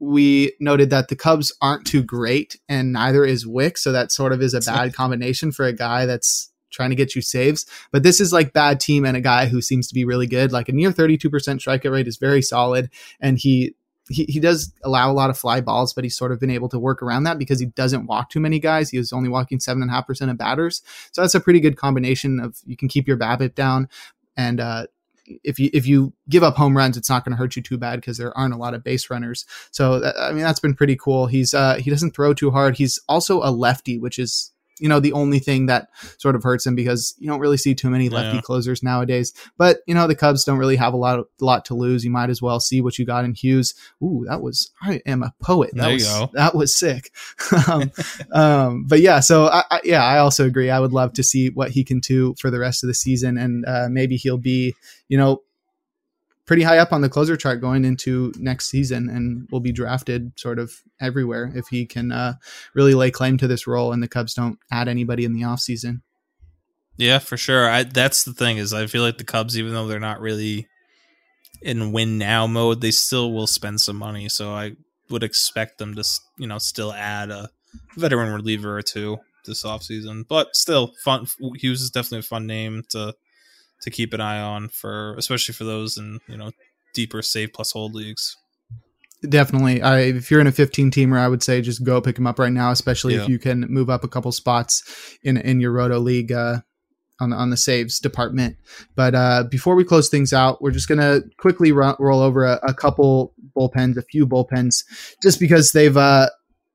[0.00, 3.78] we noted that the Cubs aren't too great and neither is Wick.
[3.78, 7.14] So that sort of is a bad combination for a guy that's trying to get
[7.14, 7.64] you saves.
[7.92, 10.50] But this is like bad team and a guy who seems to be really good.
[10.50, 12.90] Like a near 32% strikeout rate is very solid.
[13.20, 13.76] And he,
[14.08, 16.68] he, he does allow a lot of fly balls, but he's sort of been able
[16.68, 18.90] to work around that because he doesn't walk too many guys.
[18.90, 20.82] He is only walking seven and a half percent of batters.
[21.12, 23.88] So that's a pretty good combination of you can keep your BABIP down
[24.36, 24.86] and, uh,
[25.42, 27.78] if you if you give up home runs, it's not going to hurt you too
[27.78, 29.46] bad because there aren't a lot of base runners.
[29.70, 31.26] So I mean that's been pretty cool.
[31.26, 32.76] He's uh he doesn't throw too hard.
[32.76, 36.66] He's also a lefty, which is you know the only thing that sort of hurts
[36.66, 38.40] him because you don't really see too many lefty yeah.
[38.40, 39.32] closers nowadays.
[39.56, 42.04] But you know the Cubs don't really have a lot of, lot to lose.
[42.04, 43.74] You might as well see what you got in Hughes.
[44.02, 45.70] Ooh, that was I am a poet.
[45.74, 46.30] That there was go.
[46.34, 47.12] that was sick.
[47.68, 47.92] um,
[48.32, 50.70] um, but yeah, so I, I, yeah, I also agree.
[50.70, 53.38] I would love to see what he can do for the rest of the season,
[53.38, 54.74] and uh, maybe he'll be
[55.08, 55.42] you know
[56.46, 60.32] pretty high up on the closer chart going into next season and will be drafted
[60.38, 62.34] sort of everywhere if he can uh,
[62.74, 66.02] really lay claim to this role and the Cubs don't add anybody in the offseason.
[66.96, 67.68] Yeah, for sure.
[67.68, 70.68] I, that's the thing is I feel like the Cubs, even though they're not really
[71.62, 74.28] in win now mode, they still will spend some money.
[74.28, 74.76] So I
[75.10, 76.04] would expect them to,
[76.38, 77.50] you know, still add a
[77.96, 80.26] veteran reliever or two this offseason.
[80.28, 81.26] But still, fun.
[81.56, 83.14] Hughes is definitely a fun name to
[83.84, 86.50] to keep an eye on for especially for those in you know
[86.94, 88.36] deeper save plus hold leagues.
[89.28, 89.80] Definitely.
[89.80, 92.38] I, if you're in a 15 teamer, I would say just go pick him up
[92.38, 93.22] right now, especially yeah.
[93.22, 96.60] if you can move up a couple spots in in your Roto league uh,
[97.20, 98.56] on the, on the saves department.
[98.96, 102.60] But uh, before we close things out, we're just gonna quickly ro- roll over a,
[102.62, 104.84] a, couple bullpens, a few bullpens,
[105.22, 106.28] just because they've uh,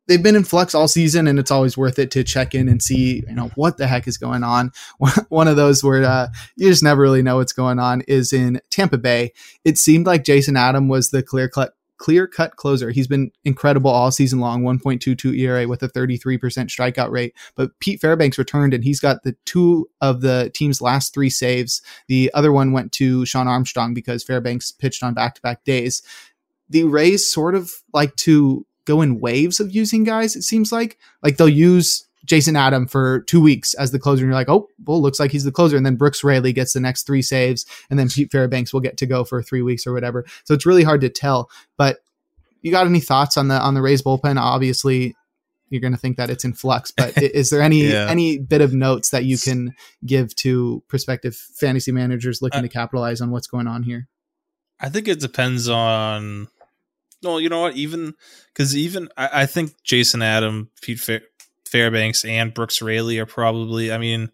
[0.10, 2.82] they've been in flux all season and it's always worth it to check in and
[2.82, 4.72] see you know what the heck is going on.
[5.30, 8.60] One of those where uh, you just never really know what's going on is in
[8.70, 9.32] tampa bay.
[9.64, 12.90] It seemed like jason adam was the clear cut clear cut closer.
[12.90, 17.36] He's been incredible all season long 1.22 era with a 33% strikeout rate.
[17.56, 21.82] But pete fairbanks returned and he's got the two of the team's last three saves.
[22.08, 26.02] The other one went to Shawn armstrong because fairbanks pitched on back-to-back days.
[26.70, 30.36] The rays sort of like to go in waves of using guys.
[30.36, 34.30] It seems like like they'll use Jason Adam for two weeks as the closer, and
[34.30, 35.78] you're like, oh, well, looks like he's the closer.
[35.78, 38.98] And then Brooks Raley gets the next three saves, and then Pete Fairbanks will get
[38.98, 40.26] to go for three weeks or whatever.
[40.44, 41.50] So it's really hard to tell.
[41.78, 42.00] But
[42.62, 44.40] you got any thoughts on the on the Rays bullpen?
[44.42, 45.16] Obviously,
[45.70, 48.08] you're going to think that it's in flux, but is there any yeah.
[48.10, 52.70] any bit of notes that you can give to prospective fantasy managers looking uh, to
[52.70, 54.08] capitalize on what's going on here?
[54.80, 56.48] I think it depends on
[57.24, 57.76] no, you know what?
[57.76, 58.14] Even
[58.54, 61.22] because even I, I, think Jason Adam, Pete Fair,
[61.68, 63.92] Fairbanks, and Brooks Raley are probably.
[63.92, 64.30] I mean,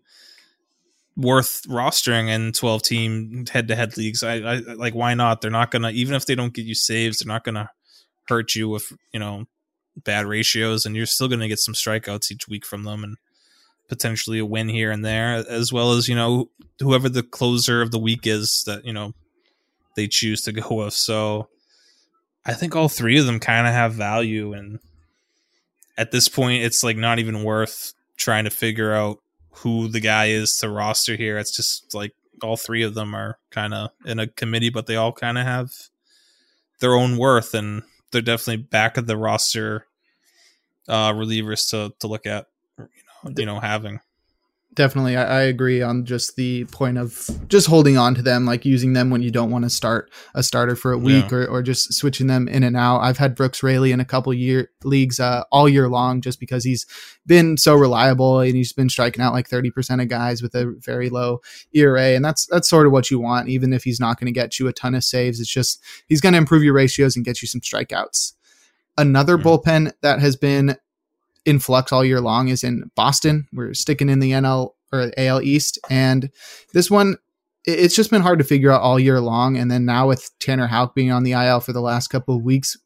[1.17, 4.23] worth rostering in 12 team head to head leagues.
[4.23, 5.41] I, I like why not?
[5.41, 7.69] They're not gonna even if they don't get you saves, they're not gonna
[8.27, 9.45] hurt you with you know
[10.03, 13.17] bad ratios, and you're still gonna get some strikeouts each week from them and
[13.88, 17.91] potentially a win here and there, as well as you know whoever the closer of
[17.91, 19.13] the week is that you know
[19.95, 20.93] they choose to go with.
[20.93, 21.49] So
[22.46, 24.80] I think all three of them kind of have value, and
[25.98, 29.20] at this point, it's like not even worth trying to figure out
[29.50, 31.38] who the guy is to roster here.
[31.38, 34.96] It's just like all three of them are kind of in a committee, but they
[34.96, 35.72] all kind of have
[36.80, 39.88] their own worth, and they're definitely back of the roster
[40.88, 42.48] uh, relievers to to look at.
[42.78, 42.86] You
[43.24, 44.02] know, you know having
[44.76, 48.65] definitely I, I, agree on just the point of just holding on to them like
[48.65, 51.38] using them when you don't want to start a starter for a week yeah.
[51.38, 54.34] or, or just switching them in and out i've had brooks raley in a couple
[54.34, 56.86] year leagues uh, all year long just because he's
[57.26, 61.09] been so reliable and he's been striking out like 30% of guys with a very
[61.09, 61.41] low
[61.73, 64.32] era and that's that's sort of what you want even if he's not going to
[64.32, 67.26] get you a ton of saves it's just he's going to improve your ratios and
[67.26, 68.34] get you some strikeouts
[68.97, 69.47] another mm-hmm.
[69.47, 70.76] bullpen that has been
[71.46, 73.48] in flux all year long is in Boston.
[73.54, 76.30] We're sticking in the NL or AL East, and
[76.74, 77.18] this one
[77.68, 79.58] it's just been hard to figure out all year long.
[79.58, 82.43] And then now with Tanner Houck being on the IL for the last couple of
[82.43, 82.78] weeks,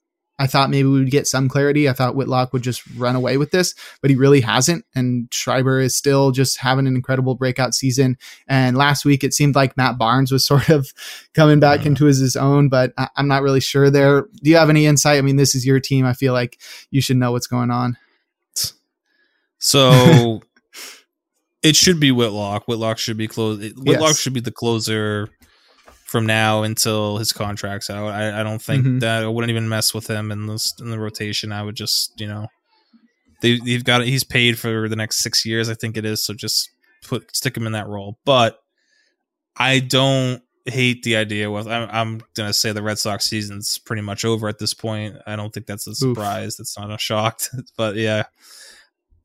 [0.41, 1.89] I thought maybe we would get some clarity.
[1.89, 4.85] I thought Whitlock would just run away with this, but he really hasn't.
[4.95, 8.17] And Schreiber is still just having an incredible breakout season.
[8.47, 10.93] And last week, it seemed like Matt Barnes was sort of
[11.33, 14.21] coming back into his, his own, but I, I'm not really sure there.
[14.21, 15.17] Do you have any insight?
[15.17, 16.05] I mean, this is your team.
[16.05, 16.57] I feel like
[16.89, 17.97] you should know what's going on.
[19.59, 20.41] So
[21.63, 22.67] it should be Whitlock.
[22.67, 23.59] Whitlock should be close.
[23.59, 24.19] Whitlock yes.
[24.19, 25.29] should be the closer
[26.05, 28.07] from now until his contract's out.
[28.07, 28.99] I, I don't think mm-hmm.
[28.99, 31.51] that I wouldn't even mess with him in this in the rotation.
[31.51, 32.47] I would just you know
[33.41, 35.69] they they've got he's paid for the next six years.
[35.69, 36.23] I think it is.
[36.23, 36.69] So just
[37.03, 38.17] put stick him in that role.
[38.25, 38.59] But
[39.55, 44.01] I don't hate the idea with I'm, I'm gonna say the Red Sox season's pretty
[44.01, 45.15] much over at this point.
[45.27, 46.53] I don't think that's a surprise.
[46.53, 46.57] Oof.
[46.57, 47.41] That's not a shock.
[47.77, 48.23] but yeah.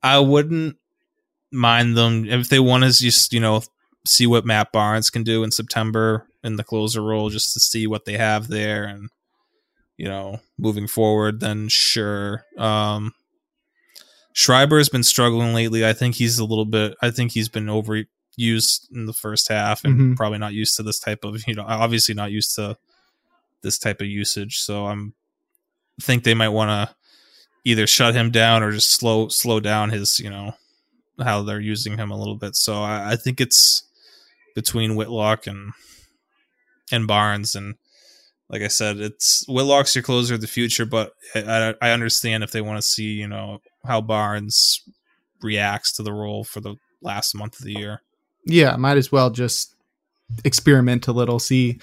[0.05, 0.77] I wouldn't
[1.51, 3.63] mind them if they want to just you know
[4.05, 7.87] see what Matt Barnes can do in September in the closer role, just to see
[7.87, 9.09] what they have there, and
[9.97, 11.39] you know moving forward.
[11.39, 12.45] Then sure.
[12.55, 13.13] Um,
[14.33, 15.83] Schreiber has been struggling lately.
[15.83, 16.95] I think he's a little bit.
[17.01, 20.13] I think he's been overused in the first half, and mm-hmm.
[20.13, 22.77] probably not used to this type of you know obviously not used to
[23.63, 24.59] this type of usage.
[24.59, 25.15] So I'm
[25.99, 26.95] I think they might want to
[27.65, 30.53] either shut him down or just slow slow down his you know
[31.21, 32.55] how they're using him a little bit.
[32.55, 33.83] So I, I think it's
[34.53, 35.73] between Whitlock and
[36.91, 37.75] and Barnes and
[38.47, 42.51] like I said, it's Whitlock's your closer of the future, but I, I understand if
[42.51, 44.83] they want to see, you know, how Barnes
[45.41, 48.01] reacts to the role for the last month of the year.
[48.45, 49.74] Yeah, might as well just
[50.43, 51.79] experiment a little, see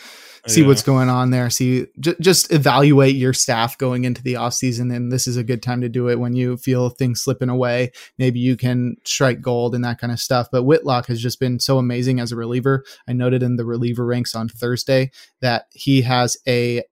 [0.49, 0.67] see Yeah.
[0.67, 4.91] what's going on there, see j- just evaluate your staff going into the off season
[4.91, 7.93] and this is a good time to do it when you feel things slipping away.
[8.19, 10.49] Maybe you can strike gold and that kind of stuff.
[10.51, 12.83] But Whitlock has just been so amazing as a reliever.
[13.07, 16.83] I noted in the reliever ranks on Thursday that he has a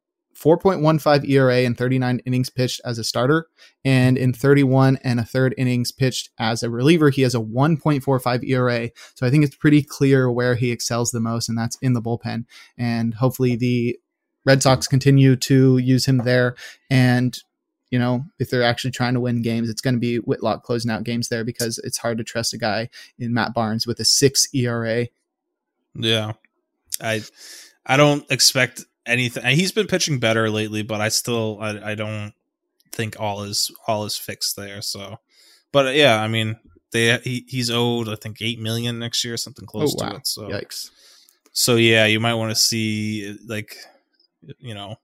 [0.40, 3.46] 4.15 ERA in 39 innings pitched as a starter.
[3.84, 8.48] And in 31 and a third innings pitched as a reliever, he has a 1.45
[8.48, 8.90] ERA.
[9.14, 12.02] So I think it's pretty clear where he excels the most, and that's in the
[12.02, 12.46] bullpen.
[12.78, 13.98] And hopefully the
[14.46, 16.54] Red Sox continue to use him there.
[16.88, 17.38] And,
[17.90, 20.90] you know, if they're actually trying to win games, it's going to be Whitlock closing
[20.90, 22.88] out games there because it's hard to trust a guy
[23.18, 25.08] in Matt Barnes with a six ERA.
[25.94, 26.32] Yeah.
[27.02, 27.22] I
[27.86, 29.44] I don't expect anything.
[29.56, 32.32] He's been pitching better lately, but I still I, I don't
[32.92, 34.82] think all is all is fixed there.
[34.82, 35.18] So,
[35.72, 36.56] but yeah, I mean,
[36.92, 40.16] they he, he's owed I think eight million next year, something oh, close Oh, to
[40.16, 40.26] it.
[40.26, 40.90] So, Yikes.
[41.52, 43.76] so yeah, you might want to see like
[44.58, 44.96] you know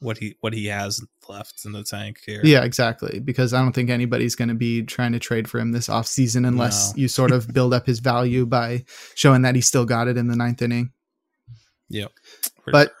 [0.00, 2.40] what he what he has left in the tank here.
[2.42, 3.20] Yeah, exactly.
[3.20, 6.46] Because I don't think anybody's going to be trying to trade for him this offseason
[6.46, 7.02] unless No.
[7.02, 8.84] you sort of build up his value by
[9.14, 10.90] showing that he still got it in the ninth inning.
[11.88, 12.10] Yep.
[12.66, 12.92] But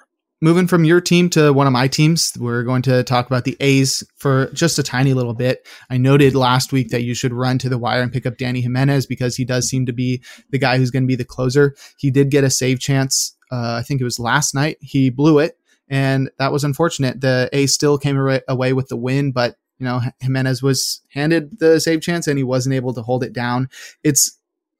[0.42, 3.56] moving from your team to one of my teams, we're going to talk about the
[3.60, 5.66] A's for just a tiny little bit.
[5.88, 8.60] I noted last week that you should run to the wire and pick up Dany
[8.60, 10.20] Jimenez because he does seem to be
[10.50, 11.76] the guy who's going to be the closer.
[11.96, 13.36] He did get a save chance.
[13.52, 14.78] Uh, I think it was last night.
[14.80, 15.56] He blew it,
[15.88, 17.20] and that was unfortunate.
[17.20, 21.58] The A's still came away- away with the win, but you know Jimenez was handed
[21.60, 23.68] the save chance and he wasn't able to hold it down.
[24.02, 24.38] It's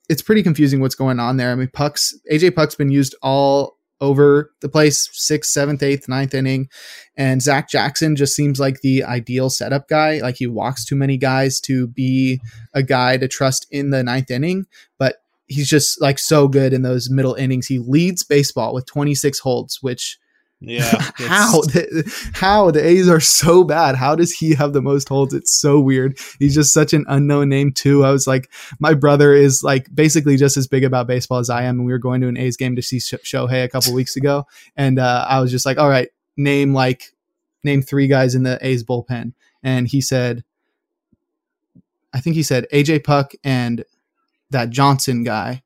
[0.09, 1.53] it's pretty confusing what's going on there.
[1.53, 6.35] I mean, Puk's AJ Puk's been used all over the place, sixth, seventh, eighth, ninth
[6.35, 6.69] inning.
[7.17, 10.19] And Zach Jackson just seems like the ideal setup guy.
[10.19, 12.41] Like he walks too many guys to be
[12.75, 14.67] a guy to trust in the ninth inning,
[14.99, 17.69] but he's just like so good in those middle innings.
[17.69, 20.19] He leads baseball with 26 holds, which
[20.65, 23.97] yeah, how the, how the A's are so bad.
[23.97, 25.35] How does he have the most holds?
[25.35, 26.19] It's so weird.
[26.39, 28.05] He's just such an unknown name too.
[28.05, 31.65] I was like, my brother is like basically just as big about baseball as I
[31.65, 33.93] am, and we were going to an A's game to see Sh- Shohei a couple
[33.93, 34.47] weeks ago,
[34.77, 37.13] and uh, I was just like, all right, name like
[37.65, 39.33] name three guys in the A's bullpen,
[39.63, 40.45] and he said,
[42.15, 43.85] I think he said AJ Puk and
[44.51, 45.63] that Johnson guy.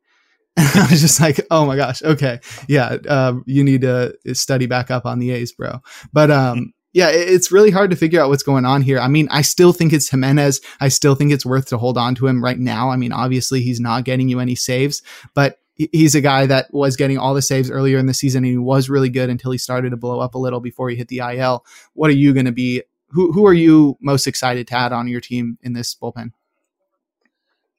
[0.74, 4.90] I was just like, oh my gosh, okay, yeah, um, you need to study back
[4.90, 5.82] up on the A's, bro.
[6.12, 8.98] But um, yeah, it's really hard to figure out what's going on here.
[8.98, 10.62] I mean, I still think it's Jimenez.
[10.80, 12.88] I still think it's worth to hold on to him right now.
[12.88, 15.02] I mean, obviously he's not getting you any saves,
[15.34, 18.52] but he's a guy that was getting all the saves earlier in the season and
[18.52, 21.09] he was really good until he started to blow up a little before he hit
[21.09, 21.66] the IL.
[21.92, 22.82] What are you going to be?
[23.11, 26.32] Who who are you most excited to add on your team in this bullpen?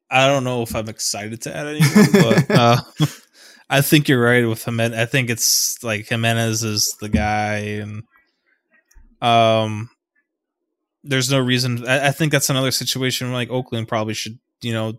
[0.09, 2.81] I don't know if I'm excited to add anyone, but uh,
[3.69, 4.97] I think you're right with Jimenez.
[4.97, 8.03] I think it's like Jimenez is the guy, and
[9.21, 9.89] um,
[11.03, 11.85] there's no reason.
[11.87, 14.93] I, I think that's another situation where like Oakland probably should, you know,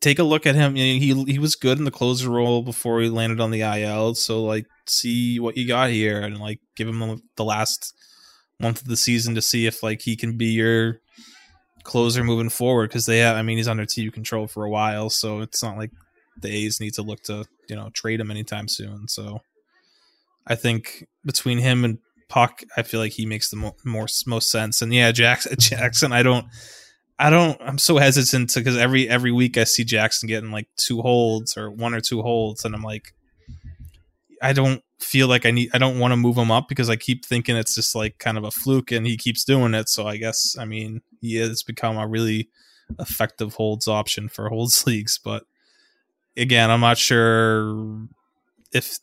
[0.00, 0.76] take a look at him.
[0.76, 3.62] You know, he he was good in the closer role before he landed on the
[3.62, 7.94] IL, so like see what you got here and like give him the last
[8.58, 11.00] month of the season to see if like he can be your
[11.84, 15.10] closer moving forward because they have, I mean, he's under TU control for a while,
[15.10, 15.90] so it's not like
[16.40, 19.08] the A's need to look to, you know, trade him anytime soon.
[19.08, 19.40] So
[20.46, 24.50] I think between him and Puk, I feel like he makes the mo- more most
[24.50, 24.82] sense.
[24.82, 26.46] And yeah, Jackson, Jackson, I don't,
[27.18, 30.66] I don't, I'm so hesitant to because every every week I see Jackson getting like
[30.76, 33.14] two holds or one or two holds, and I'm like,
[34.42, 36.96] I don't feel like I need, I don't want to move him up because I
[36.96, 39.88] keep thinking it's just like kind of a fluke, and he keeps doing it.
[39.88, 42.48] So I guess, I mean, he has become a really
[42.98, 45.44] effective holds option for holds leagues, but
[46.36, 48.06] again, I'm not sure
[48.72, 48.98] if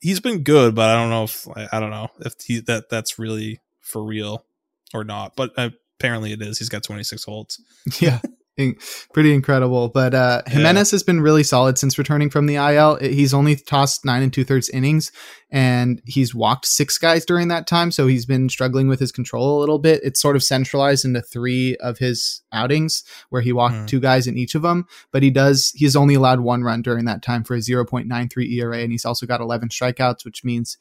[0.00, 3.18] he's been good, but I don't know if I don't know if he that that's
[3.18, 4.44] really for real
[4.92, 5.36] or not.
[5.36, 6.58] But apparently it is.
[6.58, 7.60] He's got 26 holds.
[8.00, 8.20] yeah.
[8.56, 8.76] In-
[9.14, 10.52] Pretty incredible, but uh, Yeah.
[10.54, 12.96] Jimenez has been really solid since returning from the IL.
[12.96, 15.10] He's only tossed nine and two thirds innings,
[15.50, 17.90] and he's walked six guys during that time.
[17.90, 20.00] So he's been struggling with his control a little bit.
[20.04, 23.86] It's sort of centralized into three of his outings, where he walked Hmm.
[23.86, 24.86] two guys in each of them.
[25.12, 28.06] But he does he's only allowed one run during that time for a zero point
[28.06, 30.76] nine three ERA, and he's also got eleven strikeouts, which means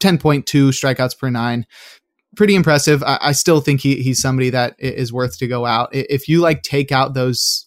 [0.00, 1.66] ten point two strikeouts per nine
[2.36, 3.02] pretty impressive.
[3.02, 5.88] I, I still think he, he's somebody that is worth to go out.
[5.92, 7.66] If you like take out those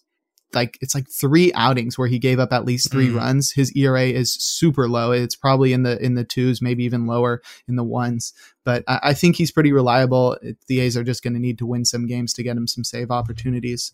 [0.53, 3.15] like it's like three outings where he gave up at least 3 Mm.
[3.15, 3.51] runs.
[3.53, 5.11] His ERA is super low.
[5.11, 8.33] It's probably in the in the twos, maybe even lower in the ones.
[8.63, 10.37] But I, I think he's pretty reliable.
[10.67, 12.83] The A's are just going to need to win some games to get him some
[12.83, 13.93] save opportunities.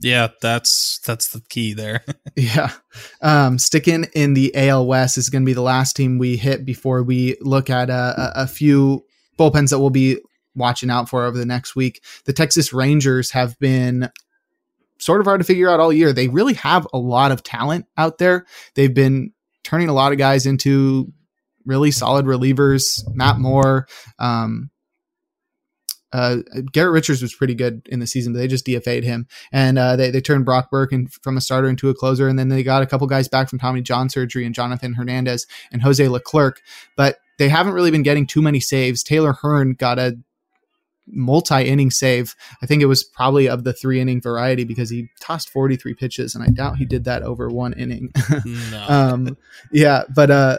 [0.00, 2.04] Yeah, that's that's the key there.
[2.34, 2.70] Yeah.
[3.20, 6.64] Um, sticking in the AL West is going to be the last team we hit
[6.64, 9.04] before we look at a, a, a few
[9.42, 10.18] bullpens that we'll be
[10.54, 12.02] watching out for over the next week.
[12.24, 14.10] The Texas Rangers have been
[14.98, 16.12] sort of hard to figure out all year.
[16.12, 18.46] They really have a lot of talent out there.
[18.74, 19.32] They've been
[19.64, 21.12] turning a lot of guys into
[21.64, 23.02] really solid relievers.
[23.14, 23.88] Matt Moore,
[24.18, 24.70] um,
[26.12, 26.38] uh,
[26.72, 29.96] Garrett Richards was pretty good in the season, but they just DFA'd him, and uh,
[29.96, 32.62] they they turned Brock Burke in, from a starter into a closer, and then they
[32.62, 36.60] got a couple guys back from Tommy John surgery and Jonathan Hernandez and Jose Leclerc,
[36.96, 39.02] but they haven't really been getting too many saves.
[39.02, 40.16] Taylor Hearn got a
[41.08, 42.36] multi-inning save.
[42.62, 46.36] I think it was probably of the three inning variety because he tossed 43 pitches,
[46.36, 48.12] and I doubt he did that over one inning.
[48.70, 48.86] no.
[48.88, 49.36] um,
[49.72, 50.58] yeah, but uh,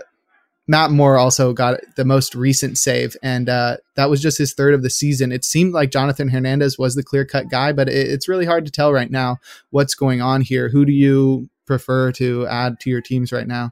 [0.68, 4.74] Matt Moore also got the most recent save, and uh, that was just his third
[4.74, 5.32] of the season.
[5.32, 8.66] It seemed like Jonathan Hernandez was the clear cut guy, but it, it's really hard
[8.66, 9.38] to tell right now
[9.70, 10.68] what's going on here.
[10.68, 13.72] Who do you prefer to add to your teams right now?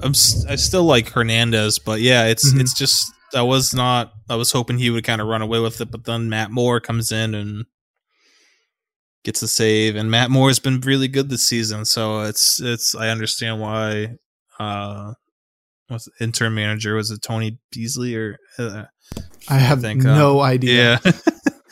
[0.00, 0.10] I'm
[0.48, 2.60] I still like Hernandez, but yeah, it's Mhm.
[2.60, 5.80] it's just I was not I was hoping he would kind of run away with
[5.80, 7.64] it, but then Matt Moore comes in and
[9.24, 12.94] gets a save, and Matt Moore has been really good this season, so it's it's
[12.94, 14.14] I understand why
[14.58, 15.12] uh
[15.88, 18.84] what's the interim manager was it Tony Beasley or uh,
[19.48, 21.00] I have think, no idea.
[21.04, 21.12] yeah.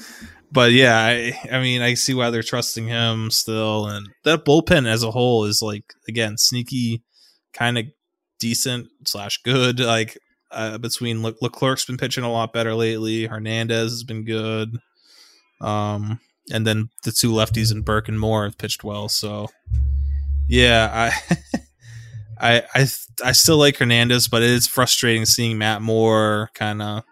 [0.52, 4.86] but yeah, I I mean I see why they're trusting him still, and that bullpen
[4.86, 7.02] as a whole is like again sneaky,
[7.56, 7.86] kind of
[8.38, 9.80] decent slash good.
[9.80, 10.18] Like
[10.50, 13.26] uh, between Le- Leclerc's been pitching a lot better lately.
[13.26, 14.78] Hernandez has been good.
[15.60, 16.20] Um,
[16.52, 19.08] and then the two lefties and Burke and Moore have pitched well.
[19.08, 19.48] So
[20.48, 21.36] yeah, I.
[22.38, 22.86] I, I
[23.24, 27.02] I still like Hernandez, but it is frustrating seeing Matt Moore kind of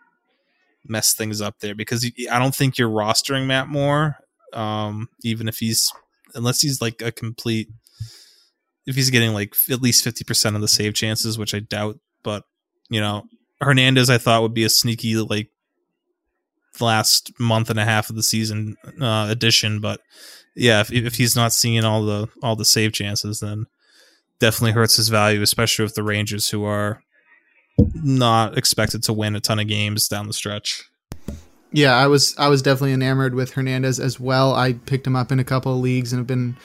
[0.86, 4.18] mess things up there because I don't think you're rostering Matt Moore,
[4.52, 5.90] um, even if he's
[6.34, 7.68] unless he's like a complete
[8.86, 11.98] if he's getting like at least fifty percent of the save chances, which I doubt.
[12.22, 12.44] But
[12.88, 13.24] you know,
[13.60, 15.50] Hernandez I thought would be a sneaky like
[16.80, 20.00] last month and a half of the season uh, addition, but
[20.54, 23.66] yeah, if if he's not seeing all the all the save chances, then
[24.38, 27.02] definitely hurts his value, especially with the Rangers who are
[27.94, 30.84] not expected to win a ton of games down the stretch.
[31.72, 34.54] Yeah, I was I was definitely enamored with Hernandez as well.
[34.54, 36.56] I picked him up in a couple of leagues and have been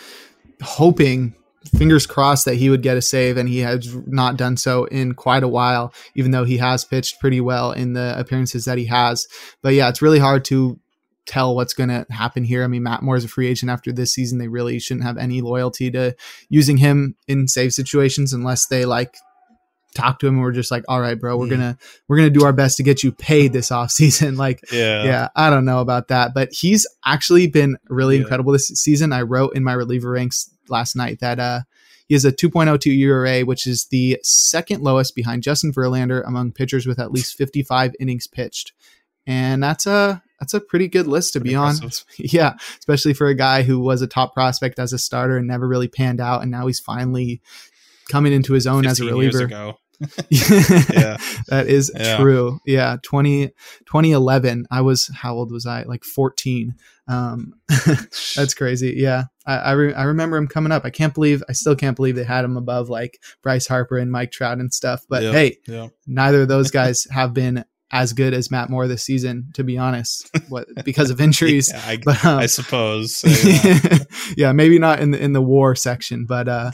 [0.62, 1.34] hoping,
[1.78, 5.14] fingers crossed, that he would get a save, and he has not done so in
[5.14, 5.94] quite a while.
[6.16, 9.28] Even though he has pitched pretty well in the appearances that he has,
[9.62, 10.80] but yeah, it's really hard to
[11.26, 12.64] tell what's going to happen here.
[12.64, 14.40] I mean, Matt Moore is a free agent after this season.
[14.40, 16.16] They really shouldn't have any loyalty to
[16.50, 19.16] using him in save situations unless they like
[19.96, 21.50] talk to him and we're just like, all right, bro, we're Mm.
[21.52, 21.78] gonna
[22.08, 24.36] we're gonna do our best to get you paid this off season.
[24.38, 25.04] Like Yeah.
[25.04, 28.22] yeah, I don't know about that, but he's actually been really Yeah.
[28.22, 29.12] incredible this season.
[29.14, 31.62] I wrote in my reliever ranks last night that uh,
[32.08, 36.86] he has a 2.02 ERA, which is the second lowest behind Justin Verlander among pitchers
[36.88, 38.74] with at least 55 innings pitched,
[39.28, 41.76] and that's a that's a pretty good list to Pretty be on.
[42.18, 45.68] Yeah, especially for a guy who was a top prospect as a starter and never
[45.68, 47.42] really panned out, and now he's finally
[48.10, 49.74] coming into his own as a 15 years reliever.
[50.30, 51.18] yeah,
[51.50, 52.18] that is Yeah.
[52.18, 52.60] true.
[52.66, 53.48] Yeah, 20,
[53.86, 54.66] 2011.
[54.72, 55.84] I was how old was I?
[55.84, 56.74] Like 14.
[57.08, 57.54] Um,
[58.36, 58.94] that's crazy.
[58.98, 60.86] Yeah, I I, re- I remember him coming up.
[60.86, 64.12] I can't believe I still can't believe they had him above like Bryce Harper and
[64.12, 65.02] Mike Trout and stuff.
[65.10, 65.32] But Yeah.
[65.32, 65.88] hey, Yeah.
[66.08, 69.78] neither of those guys have been as good as Matt Moore this season, to be
[69.78, 70.30] honest.
[70.48, 71.72] What because of injuries.
[71.74, 73.24] Yeah, I, But um, I suppose.
[73.26, 73.98] Yeah.
[74.38, 76.72] yeah, maybe not in the in the WAR section, but uh,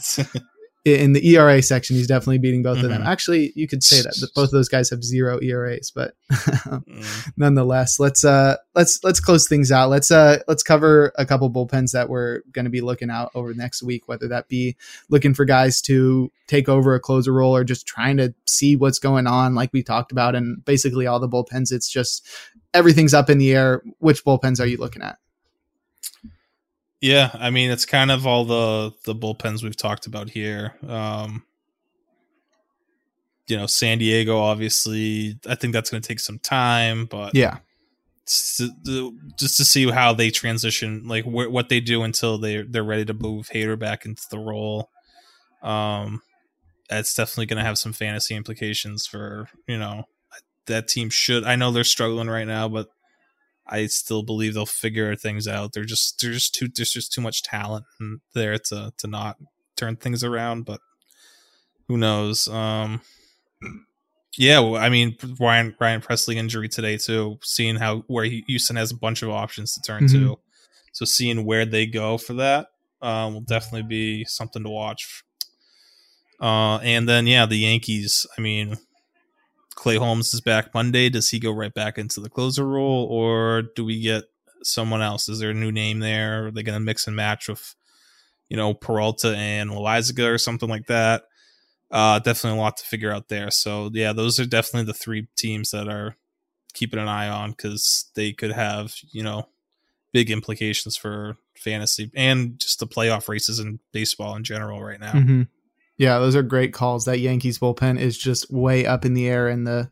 [0.86, 3.02] in the ERA section, he's definitely beating both of them.
[3.02, 3.06] Mhm.
[3.06, 7.32] Actually, you could say that, that both of those guys have zero ERAs, but Mm.
[7.36, 9.90] nonetheless, let's uh let's let's close things out.
[9.90, 13.52] Let's uh let's cover a couple bullpens that we're going to be looking out over
[13.52, 14.76] next week, whether that be
[15.08, 18.98] looking for guys to take over a closer role or just trying to see what's
[19.00, 21.72] going on, like we talked about, and basically all the bullpens.
[21.72, 22.26] It's just
[22.74, 23.82] everything's up in the air.
[23.98, 25.18] Which bullpens are you looking at?
[27.00, 30.74] Yeah, I mean it's kind of all the the bullpens we've talked about here.
[30.88, 31.44] Um
[33.48, 37.58] you know, San Diego obviously, I think that's going to take some time, but Yeah,
[38.26, 43.04] just to see how they transition, like wh- what they do until they they're ready
[43.04, 44.90] to move Hader back into the role.
[45.62, 46.22] Um,
[46.88, 50.04] that's definitely going to have some fantasy implications for you know
[50.66, 51.10] that team.
[51.10, 52.88] Should I know they're struggling right now, but
[53.68, 55.72] I still believe they'll figure things out.
[55.72, 57.84] They're just there's just too there's just too much talent
[58.34, 59.36] there to to not
[59.76, 60.64] turn things around.
[60.64, 60.80] But
[61.88, 62.48] who knows?
[62.48, 63.00] Um,
[64.38, 67.38] yeah, well, I mean Ryan Ryan Pressly injury today too.
[67.42, 70.26] Seeing how where Houston has a bunch of options to turn mm-hmm.
[70.26, 70.38] to,
[70.92, 72.68] so seeing where they go for that
[73.02, 75.22] um, will definitely be something to watch.
[76.40, 78.26] Uh, and then yeah, the Yankees.
[78.36, 78.76] I mean,
[79.76, 81.08] Clay Holmes is back Monday.
[81.08, 84.24] Does he go right back into the closer role, or do we get
[84.62, 85.28] someone else?
[85.28, 86.46] Is there a new name there?
[86.46, 87.76] Are they going to mix and match with,
[88.48, 91.24] you know, Peralta and Loaisiga or something like that?
[91.90, 93.50] Uh, definitely a lot to figure out there.
[93.50, 96.16] So yeah, those are definitely the three teams that are
[96.74, 99.48] keeping an eye on because they could have you know
[100.12, 105.12] big implications for fantasy and just the playoff races in baseball in general right now.
[105.12, 105.42] Mm-hmm.
[105.98, 107.04] Yeah, those are great calls.
[107.04, 109.90] That Yankees bullpen is just way up in the air, and the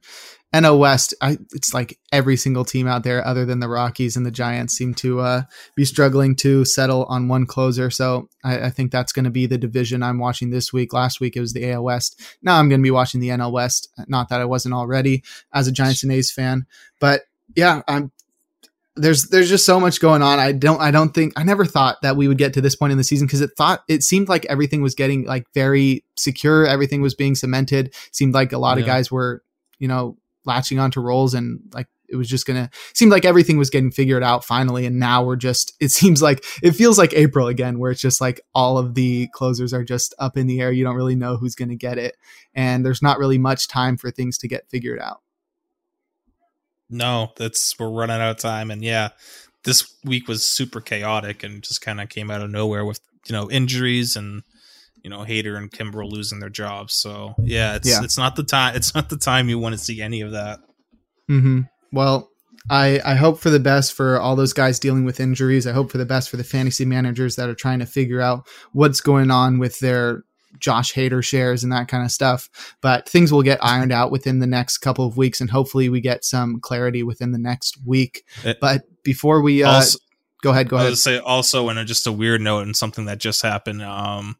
[0.55, 4.24] NL West, I, it's like every single team out there, other than the Rockies and
[4.24, 5.42] the Giants, seem to uh,
[5.74, 7.90] be struggling to settle on one closer.
[7.90, 10.92] So I, I think that's going to be the division I'm watching this week.
[10.92, 12.20] Last week it was the AL West.
[12.40, 13.88] Now I'm going to be watching the NL West.
[14.07, 16.66] Not that I wasn't already as a Giants and A's fan,
[17.00, 17.22] but
[17.57, 18.12] yeah, I'm
[18.97, 20.38] there's there's just so much going on.
[20.38, 22.92] I don't I don't think I never thought that we would get to this point
[22.92, 26.66] in the season because it thought it seemed like everything was getting like very secure.
[26.66, 27.95] Everything was being cemented.
[28.12, 28.82] Seemed like a lot yeah.
[28.82, 29.42] of guys were
[29.78, 33.70] you know latching onto roles and like it was just gonna seemed like everything was
[33.70, 37.49] getting figured out finally and now we're just it seems like it feels like april
[37.49, 40.70] again where it's just like all of the closers are just up in the air
[40.70, 42.16] you don't really know who's gonna get it
[42.55, 45.22] and there's not really much time for things to get figured out
[46.91, 49.11] no, that's we're running out of time, and yeah,
[49.64, 53.32] this week was super chaotic and just kind of came out of nowhere with you
[53.32, 54.43] know injuries and
[55.03, 56.95] you know Hader and Kimbrel losing their jobs.
[56.95, 58.03] So yeah, it's yeah.
[58.03, 58.76] it's not the time.
[58.76, 60.61] It's not the time you want to see any of that.
[61.28, 61.62] Hmm.
[61.93, 62.30] Well,
[62.70, 65.66] I I hope for the best for all those guys dealing with injuries.
[65.66, 68.47] I hope for the best for the fantasy managers that are trying to figure out
[68.72, 70.22] what's going on with their
[70.59, 72.48] Josh Hader shares and that kind of stuff.
[72.80, 76.00] But things will get ironed out within the next couple of weeks, and hopefully we
[76.00, 78.24] get some clarity within the next week.
[78.44, 79.98] It, eh, but before we uh, also,
[80.42, 80.98] go ahead, go I ahead.
[80.98, 83.82] say also, and just a weird note and something that just happened.
[83.82, 84.36] Um,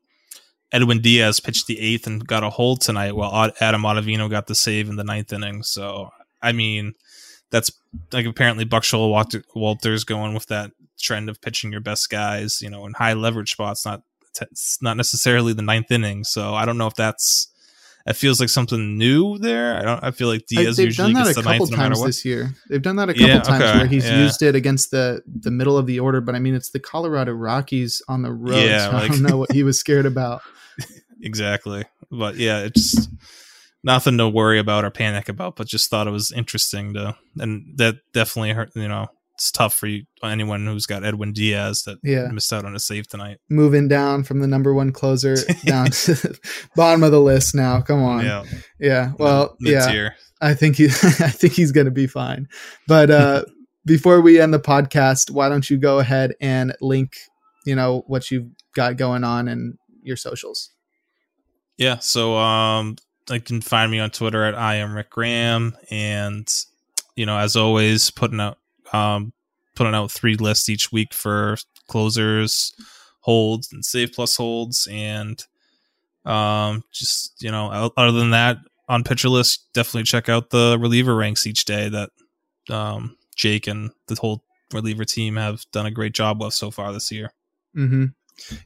[0.73, 4.55] Edwin Diaz pitched the eighth and got a hold tonight, while Adam Ottavino got the
[4.55, 5.63] save in the ninth inning.
[5.63, 6.11] So,
[6.43, 6.95] I mean,
[7.51, 7.71] that's
[8.13, 12.71] like apparently Buck Showalter, Walters going with that trend of pitching your best guys, you
[12.71, 14.03] know, in high leverage spots, not
[14.43, 16.25] it's not necessarily the ninth inning.
[16.25, 17.49] So I don't know if that's
[18.07, 19.79] it feels like something new there.
[19.79, 20.05] I don't.
[20.05, 22.55] I feel like Diaz they've usually done that a couple times no this year.
[22.69, 24.21] They've done that a couple yeah, times okay, where he's yeah.
[24.21, 26.21] used it against the the middle of the order.
[26.21, 28.57] But I mean, it's the Colorado Rockies on the road.
[28.57, 30.43] Yeah, so like, I don't know what he was scared about.
[31.23, 33.09] exactly, but yeah, it's
[33.83, 35.57] nothing to worry about or panic about.
[35.57, 38.73] But just thought it was interesting to, and that definitely hurt.
[38.75, 42.29] You know, it's tough for you, anyone who's got Edwin Diaz that yeah.
[42.29, 43.39] missed out on a save tonight.
[43.51, 46.39] Moving down from the number one closer down to the
[46.77, 47.81] bottom of the list now.
[47.81, 48.25] Come on.
[48.25, 48.45] Yeah.
[48.79, 49.13] Yeah.
[49.19, 50.11] Well, yeah.
[50.41, 52.49] I think he I think he's gonna be fine.
[52.87, 53.45] But uh
[53.85, 57.17] before we end the podcast, why don't you go ahead and link,
[57.67, 60.71] you know, what you've got going on and your socials.
[61.77, 61.99] Yeah.
[61.99, 62.97] So um
[63.29, 66.49] I can find me on Twitter at I am Rick Graham and
[67.17, 68.59] you know, as always, putting out
[68.95, 69.33] um,
[69.75, 71.57] putting out three lists each week for
[71.89, 72.75] closers,
[73.21, 75.45] holds, and save plus holds, and
[76.25, 81.15] um, just you know, other than that, on pitcher list, definitely check out the reliever
[81.15, 82.11] ranks each day that
[82.71, 84.43] um, Jake and the whole
[84.73, 87.33] reliever team have done a great job with so far this year.
[87.77, 88.07] Mm-hmm.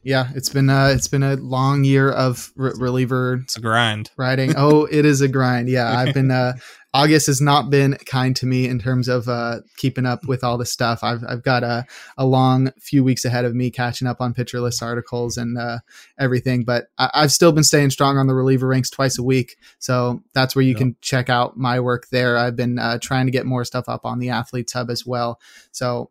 [0.03, 3.41] Yeah, it's been uh it's been a long year of re- reliever.
[3.43, 4.11] It's a grind.
[4.17, 4.53] Riding.
[4.57, 5.69] Oh, it is a grind.
[5.69, 6.53] Yeah, I've been uh
[6.93, 10.57] August has not been kind to me in terms of uh, keeping up with all
[10.57, 11.03] the stuff.
[11.03, 11.85] I've I've got a,
[12.17, 15.79] a long few weeks ahead of me catching up on pitcher list articles and uh,
[16.19, 16.63] everything.
[16.63, 20.23] But I, have still been staying strong on the reliever ranks twice a week, so
[20.33, 20.79] that's where you yep.
[20.79, 22.37] can check out my work there.
[22.37, 25.39] I've been uh, trying to get more stuff up on the athletes hub as well.
[25.71, 26.09] So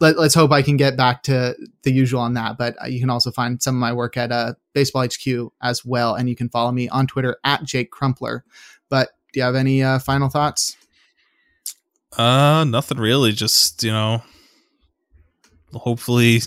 [0.00, 2.58] let, us hope I can get back to the usual on that.
[2.58, 5.84] But uh, you can also find some of my work at uh, Baseball HQ as
[5.84, 8.44] well, and you can follow me on Twitter at Jake Crumpler.
[8.88, 10.76] But do you have any uh, final thoughts?
[12.16, 13.32] Uh, nothing really.
[13.32, 14.22] Just you know,
[15.72, 16.40] hopefully,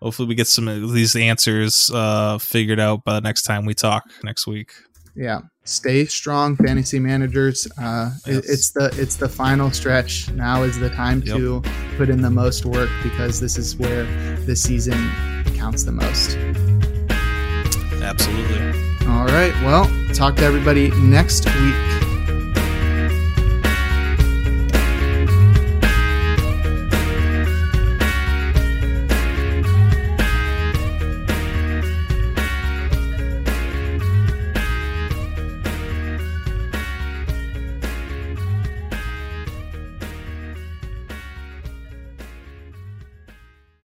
[0.00, 3.74] hopefully we get some of these answers uh figured out by the next time we
[3.74, 4.72] talk next week.
[5.20, 7.68] Yeah, stay strong, fantasy managers.
[7.78, 8.48] Uh, yes.
[8.48, 10.30] it's the it's the final stretch.
[10.30, 11.36] Now is the time yep.
[11.36, 11.62] to
[11.98, 14.04] put in the most work because this is where
[14.46, 15.10] the season
[15.56, 16.38] counts the most.
[18.02, 18.62] Absolutely.
[19.08, 19.52] All right.
[19.62, 19.84] Well,
[20.14, 21.99] talk to everybody next week.